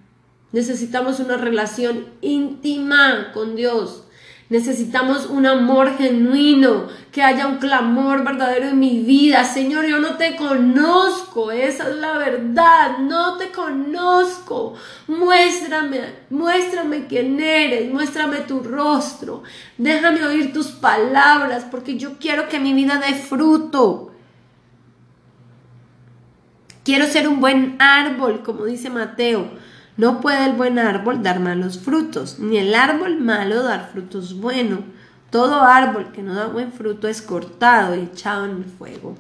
Necesitamos 0.52 1.20
una 1.20 1.38
relación 1.38 2.06
íntima 2.22 3.32
con 3.34 3.56
Dios. 3.56 4.04
Necesitamos 4.50 5.28
un 5.28 5.46
amor 5.46 5.98
genuino, 5.98 6.88
que 7.12 7.24
haya 7.24 7.48
un 7.48 7.58
clamor 7.58 8.24
verdadero 8.24 8.70
en 8.70 8.80
mi 8.80 9.00
vida. 9.00 9.46
Señor, 9.46 9.86
yo 9.86 10.00
no 10.00 10.18
te 10.18 10.36
conozco, 10.36 11.52
esa 11.52 11.90
es 11.90 11.96
la 11.96 12.18
verdad, 12.18 12.98
no 13.00 13.38
te 13.38 13.52
conozco. 13.52 14.76
Muéstrame, 15.08 16.02
muéstrame 16.30 17.08
quién 17.08 17.40
eres, 17.40 17.92
muéstrame 17.92 18.42
tu 18.42 18.60
rostro. 18.60 19.44
Déjame 19.78 20.26
oír 20.26 20.52
tus 20.54 20.68
palabras, 20.68 21.66
porque 21.72 21.98
yo 21.98 22.18
quiero 22.20 22.50
que 22.50 22.60
mi 22.60 22.74
vida 22.74 23.02
dé 23.06 23.14
fruto. 23.16 24.12
Quiero 26.84 27.08
ser 27.08 27.30
un 27.30 27.40
buen 27.40 27.78
árbol, 27.80 28.44
como 28.44 28.66
dice 28.66 28.90
Mateo 28.90 29.63
no 29.96 30.22
puede 30.22 30.46
el 30.46 30.54
buen 30.54 30.80
árbol 30.80 31.22
dar 31.22 31.40
malos 31.40 31.78
frutos, 31.78 32.40
ni 32.40 32.58
el 32.58 32.74
árbol 32.74 33.20
malo 33.20 33.62
dar 33.64 33.90
frutos 33.92 34.40
buenos. 34.40 34.80
Todo 35.30 35.62
árbol 35.62 36.12
que 36.12 36.22
no 36.22 36.34
da 36.36 36.48
buen 36.48 36.72
fruto 36.72 37.08
es 37.08 37.22
cortado 37.22 37.96
y 37.96 38.02
echado 38.02 38.46
en 38.46 38.58
el 38.58 38.66
fuego. 38.66 39.16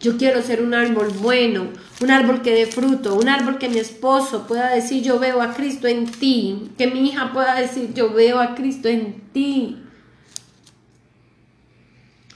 Yo 0.00 0.16
quiero 0.16 0.42
ser 0.42 0.62
un 0.62 0.74
árbol 0.74 1.08
bueno, 1.20 1.68
un 2.00 2.10
árbol 2.10 2.42
que 2.42 2.54
dé 2.54 2.66
fruto, 2.66 3.16
un 3.16 3.28
árbol 3.28 3.58
que 3.58 3.68
mi 3.68 3.78
esposo 3.78 4.46
pueda 4.46 4.70
decir 4.72 5.02
yo 5.02 5.18
veo 5.18 5.40
a 5.42 5.54
Cristo 5.54 5.88
en 5.88 6.06
ti, 6.06 6.70
que 6.76 6.86
mi 6.86 7.08
hija 7.08 7.32
pueda 7.32 7.56
decir 7.56 7.94
yo 7.94 8.12
veo 8.12 8.38
a 8.40 8.54
Cristo 8.54 8.88
en 8.88 9.20
ti. 9.32 9.82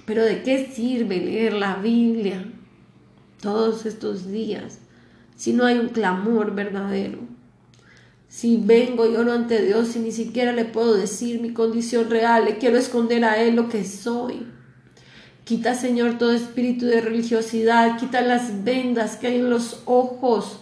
Pero 0.06 0.24
¿de 0.24 0.42
qué 0.42 0.66
sirve 0.72 1.18
leer 1.18 1.52
la 1.52 1.76
Biblia 1.76 2.44
todos 3.40 3.86
estos 3.86 4.28
días 4.28 4.78
si 5.36 5.52
no 5.52 5.64
hay 5.66 5.78
un 5.78 5.90
clamor 5.90 6.54
verdadero? 6.54 7.18
Si 8.30 8.58
vengo 8.58 9.10
y 9.10 9.16
oro 9.16 9.32
ante 9.32 9.60
Dios 9.60 9.96
y 9.96 9.98
ni 9.98 10.12
siquiera 10.12 10.52
le 10.52 10.64
puedo 10.64 10.94
decir 10.94 11.40
mi 11.40 11.52
condición 11.52 12.08
real, 12.08 12.44
le 12.44 12.58
quiero 12.58 12.78
esconder 12.78 13.24
a 13.24 13.42
Él 13.42 13.56
lo 13.56 13.68
que 13.68 13.84
soy. 13.84 14.46
Quita, 15.42 15.74
Señor, 15.74 16.16
todo 16.16 16.32
espíritu 16.32 16.86
de 16.86 17.00
religiosidad, 17.00 17.98
quita 17.98 18.20
las 18.20 18.62
vendas 18.62 19.16
que 19.16 19.26
hay 19.26 19.40
en 19.40 19.50
los 19.50 19.82
ojos, 19.84 20.60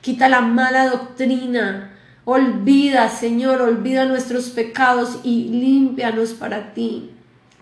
quita 0.00 0.28
la 0.28 0.40
mala 0.40 0.90
doctrina. 0.90 1.96
Olvida, 2.24 3.08
Señor, 3.08 3.62
olvida 3.62 4.06
nuestros 4.06 4.50
pecados 4.50 5.20
y 5.22 5.44
límpianos 5.44 6.32
para 6.32 6.74
ti. 6.74 7.12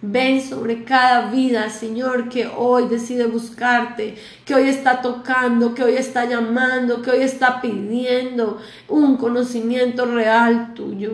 Ven 0.06 0.42
sobre 0.42 0.84
cada 0.84 1.30
vida, 1.30 1.70
Señor, 1.70 2.28
que 2.28 2.46
hoy 2.46 2.88
decide 2.88 3.26
buscarte, 3.26 4.16
que 4.44 4.54
hoy 4.54 4.68
está 4.68 5.00
tocando, 5.00 5.74
que 5.74 5.82
hoy 5.82 5.94
está 5.94 6.26
llamando, 6.26 7.00
que 7.00 7.10
hoy 7.10 7.22
está 7.22 7.62
pidiendo 7.62 8.58
un 8.86 9.16
conocimiento 9.16 10.04
real 10.04 10.74
tuyo. 10.74 11.12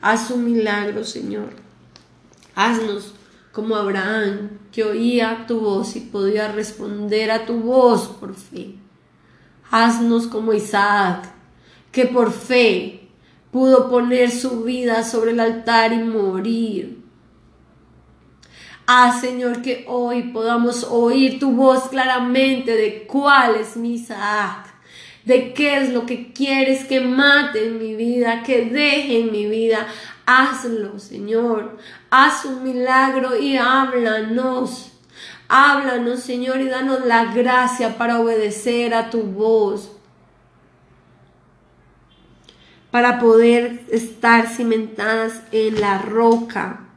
Haz 0.00 0.30
un 0.30 0.46
milagro, 0.46 1.04
Señor. 1.04 1.50
Haznos 2.54 3.14
como 3.52 3.76
Abraham, 3.76 4.58
que 4.72 4.84
oía 4.84 5.44
tu 5.46 5.60
voz 5.60 5.94
y 5.96 6.00
podía 6.00 6.50
responder 6.50 7.30
a 7.30 7.44
tu 7.44 7.60
voz 7.60 8.08
por 8.08 8.34
fe. 8.34 8.74
Haznos 9.70 10.26
como 10.26 10.54
Isaac, 10.54 11.30
que 11.92 12.06
por 12.06 12.32
fe 12.32 13.10
pudo 13.50 13.90
poner 13.90 14.30
su 14.30 14.62
vida 14.62 15.04
sobre 15.04 15.32
el 15.32 15.40
altar 15.40 15.92
y 15.92 15.98
morir 15.98 16.99
Ah, 18.92 19.16
Señor, 19.20 19.62
que 19.62 19.84
hoy 19.86 20.32
podamos 20.32 20.82
oír 20.82 21.38
tu 21.38 21.52
voz 21.52 21.90
claramente 21.90 22.72
de 22.72 23.06
cuál 23.06 23.54
es 23.54 23.76
mi 23.76 23.94
Isaac, 23.94 24.66
de 25.24 25.54
qué 25.54 25.76
es 25.76 25.90
lo 25.90 26.06
que 26.06 26.32
quieres 26.32 26.86
que 26.86 27.00
mate 27.00 27.68
en 27.68 27.78
mi 27.78 27.94
vida, 27.94 28.42
que 28.42 28.64
deje 28.64 29.20
en 29.20 29.30
mi 29.30 29.46
vida. 29.46 29.86
Hazlo, 30.26 30.98
Señor. 30.98 31.78
Haz 32.10 32.44
un 32.44 32.64
milagro 32.64 33.36
y 33.40 33.56
háblanos. 33.56 34.90
Háblanos, 35.46 36.18
Señor, 36.18 36.60
y 36.60 36.66
danos 36.66 37.06
la 37.06 37.32
gracia 37.32 37.96
para 37.96 38.18
obedecer 38.18 38.92
a 38.92 39.08
tu 39.08 39.22
voz. 39.22 39.92
Para 42.90 43.20
poder 43.20 43.84
estar 43.92 44.48
cimentadas 44.48 45.42
en 45.52 45.80
la 45.80 45.98
roca 45.98 46.89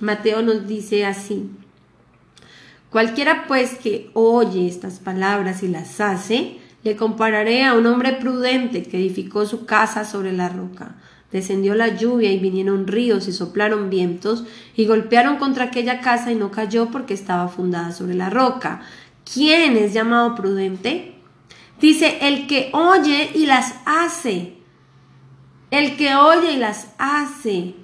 Mateo 0.00 0.42
nos 0.42 0.66
dice 0.66 1.04
así, 1.04 1.50
cualquiera 2.90 3.46
pues 3.48 3.78
que 3.78 4.10
oye 4.14 4.68
estas 4.68 5.00
palabras 5.00 5.62
y 5.62 5.68
las 5.68 6.00
hace, 6.00 6.58
le 6.84 6.96
compararé 6.96 7.64
a 7.64 7.74
un 7.74 7.86
hombre 7.86 8.12
prudente 8.12 8.84
que 8.84 8.98
edificó 8.98 9.44
su 9.46 9.66
casa 9.66 10.04
sobre 10.04 10.32
la 10.32 10.48
roca. 10.48 10.94
Descendió 11.32 11.74
la 11.74 11.88
lluvia 11.88 12.32
y 12.32 12.38
vinieron 12.38 12.86
ríos 12.86 13.28
y 13.28 13.32
soplaron 13.32 13.90
vientos 13.90 14.44
y 14.76 14.86
golpearon 14.86 15.36
contra 15.36 15.64
aquella 15.64 16.00
casa 16.00 16.32
y 16.32 16.36
no 16.36 16.50
cayó 16.50 16.90
porque 16.90 17.12
estaba 17.12 17.48
fundada 17.48 17.92
sobre 17.92 18.14
la 18.14 18.30
roca. 18.30 18.80
¿Quién 19.30 19.76
es 19.76 19.92
llamado 19.92 20.34
prudente? 20.34 21.16
Dice, 21.80 22.18
el 22.22 22.46
que 22.46 22.70
oye 22.72 23.30
y 23.34 23.44
las 23.46 23.74
hace. 23.84 24.54
El 25.70 25.96
que 25.96 26.14
oye 26.14 26.52
y 26.52 26.56
las 26.56 26.88
hace. 26.96 27.74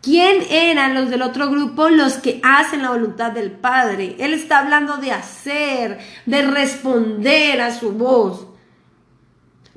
¿Quién 0.00 0.42
eran 0.50 0.94
los 0.94 1.10
del 1.10 1.22
otro 1.22 1.50
grupo? 1.50 1.88
Los 1.88 2.14
que 2.14 2.40
hacen 2.42 2.82
la 2.82 2.90
voluntad 2.90 3.32
del 3.32 3.50
Padre. 3.50 4.16
Él 4.18 4.32
está 4.32 4.60
hablando 4.60 4.96
de 4.98 5.12
hacer, 5.12 5.98
de 6.24 6.42
responder 6.42 7.60
a 7.60 7.74
su 7.74 7.92
voz. 7.92 8.46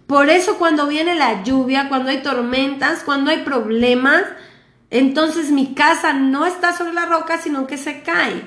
Por 0.06 0.30
eso 0.30 0.58
cuando 0.58 0.88
viene 0.88 1.16
la 1.16 1.44
lluvia, 1.44 1.90
cuando 1.90 2.10
hay 2.10 2.22
tormentas, 2.22 3.04
cuando 3.04 3.32
hay 3.32 3.44
problemas, 3.44 4.24
entonces 4.90 5.52
mi 5.52 5.74
casa 5.74 6.14
no 6.14 6.46
está 6.46 6.78
sobre 6.78 6.94
la 6.94 7.06
roca, 7.06 7.38
sino 7.38 7.66
que 7.66 7.78
se 7.78 8.02
cae. 8.02 8.44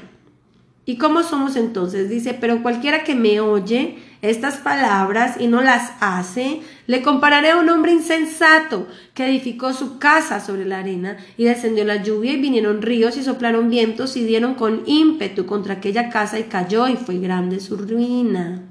¿Y 0.85 0.99
cómo 0.99 1.23
somos 1.23 1.57
entonces? 1.57 2.11
Dice, 2.11 2.35
pero 2.35 2.63
cualquiera 2.63 3.03
que 3.03 3.15
me 3.15 3.41
oye 3.41 3.99
estas 4.31 4.57
palabras 4.57 5.37
y 5.39 5.47
no 5.47 5.63
las 5.63 5.93
hace, 6.01 6.63
le 6.87 7.03
compararé 7.03 7.51
a 7.51 7.59
un 7.59 7.69
hombre 7.69 7.93
insensato 7.93 8.87
que 9.15 9.27
edificó 9.27 9.73
su 9.73 9.99
casa 9.99 10.41
sobre 10.41 10.65
la 10.65 10.79
arena 10.79 11.17
y 11.37 11.45
descendió 11.45 11.85
la 11.85 12.03
lluvia 12.03 12.33
y 12.33 12.41
vinieron 12.41 12.83
ríos 12.83 13.17
y 13.17 13.23
soplaron 13.23 13.71
vientos 13.71 14.17
y 14.17 14.25
dieron 14.25 14.55
con 14.55 14.83
ímpetu 14.87 15.47
contra 15.47 15.75
aquella 15.75 16.11
casa 16.11 16.39
y 16.39 16.45
cayó 16.45 16.89
y 16.89 16.97
fue 16.97 17.19
grande 17.19 17.61
su 17.61 17.77
ruina. 17.77 18.63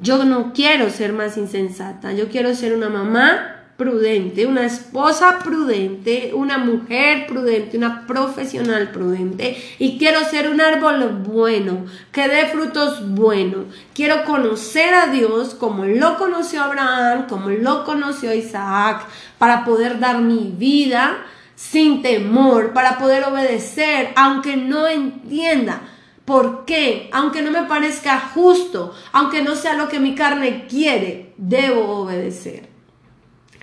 Yo 0.00 0.24
no 0.24 0.52
quiero 0.52 0.90
ser 0.90 1.12
más 1.12 1.36
insensata, 1.36 2.12
yo 2.12 2.28
quiero 2.28 2.54
ser 2.54 2.74
una 2.74 2.88
mamá 2.88 3.57
prudente, 3.78 4.44
una 4.44 4.66
esposa 4.66 5.38
prudente, 5.38 6.32
una 6.34 6.58
mujer 6.58 7.28
prudente, 7.28 7.76
una 7.76 8.08
profesional 8.08 8.90
prudente 8.90 9.56
y 9.78 9.98
quiero 9.98 10.24
ser 10.24 10.48
un 10.50 10.60
árbol 10.60 11.22
bueno, 11.24 11.86
que 12.10 12.28
dé 12.28 12.46
frutos 12.46 13.14
buenos. 13.14 13.66
Quiero 13.94 14.24
conocer 14.24 14.92
a 14.92 15.06
Dios 15.06 15.54
como 15.54 15.84
lo 15.84 16.18
conoció 16.18 16.60
Abraham, 16.60 17.28
como 17.28 17.50
lo 17.50 17.84
conoció 17.84 18.34
Isaac, 18.34 19.06
para 19.38 19.64
poder 19.64 20.00
dar 20.00 20.22
mi 20.22 20.52
vida 20.58 21.24
sin 21.54 22.02
temor, 22.02 22.72
para 22.72 22.98
poder 22.98 23.22
obedecer, 23.22 24.10
aunque 24.16 24.56
no 24.56 24.88
entienda. 24.88 25.82
¿Por 26.24 26.64
qué? 26.64 27.08
Aunque 27.12 27.42
no 27.42 27.52
me 27.52 27.62
parezca 27.62 28.18
justo, 28.34 28.92
aunque 29.12 29.40
no 29.40 29.54
sea 29.54 29.74
lo 29.74 29.88
que 29.88 30.00
mi 30.00 30.16
carne 30.16 30.66
quiere, 30.68 31.32
debo 31.36 32.00
obedecer. 32.00 32.67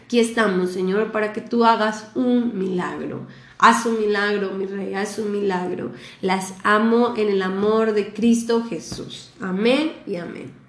Aquí 0.06 0.20
estamos, 0.20 0.70
Señor, 0.70 1.12
para 1.12 1.34
que 1.34 1.42
tú 1.42 1.66
hagas 1.66 2.12
un 2.14 2.60
milagro. 2.60 3.26
Haz 3.58 3.88
un 3.88 4.00
milagro, 4.00 4.52
mi 4.52 4.68
rey, 4.68 4.94
haz 4.94 5.18
un 5.18 5.32
milagro. 5.32 5.94
Las 6.22 6.54
amo 6.64 7.16
en 7.18 7.30
el 7.30 7.42
amor 7.42 7.94
de 7.94 8.14
Cristo 8.14 8.64
Jesús. 8.70 9.32
Amén 9.42 9.94
y 10.06 10.18
amén. 10.18 10.65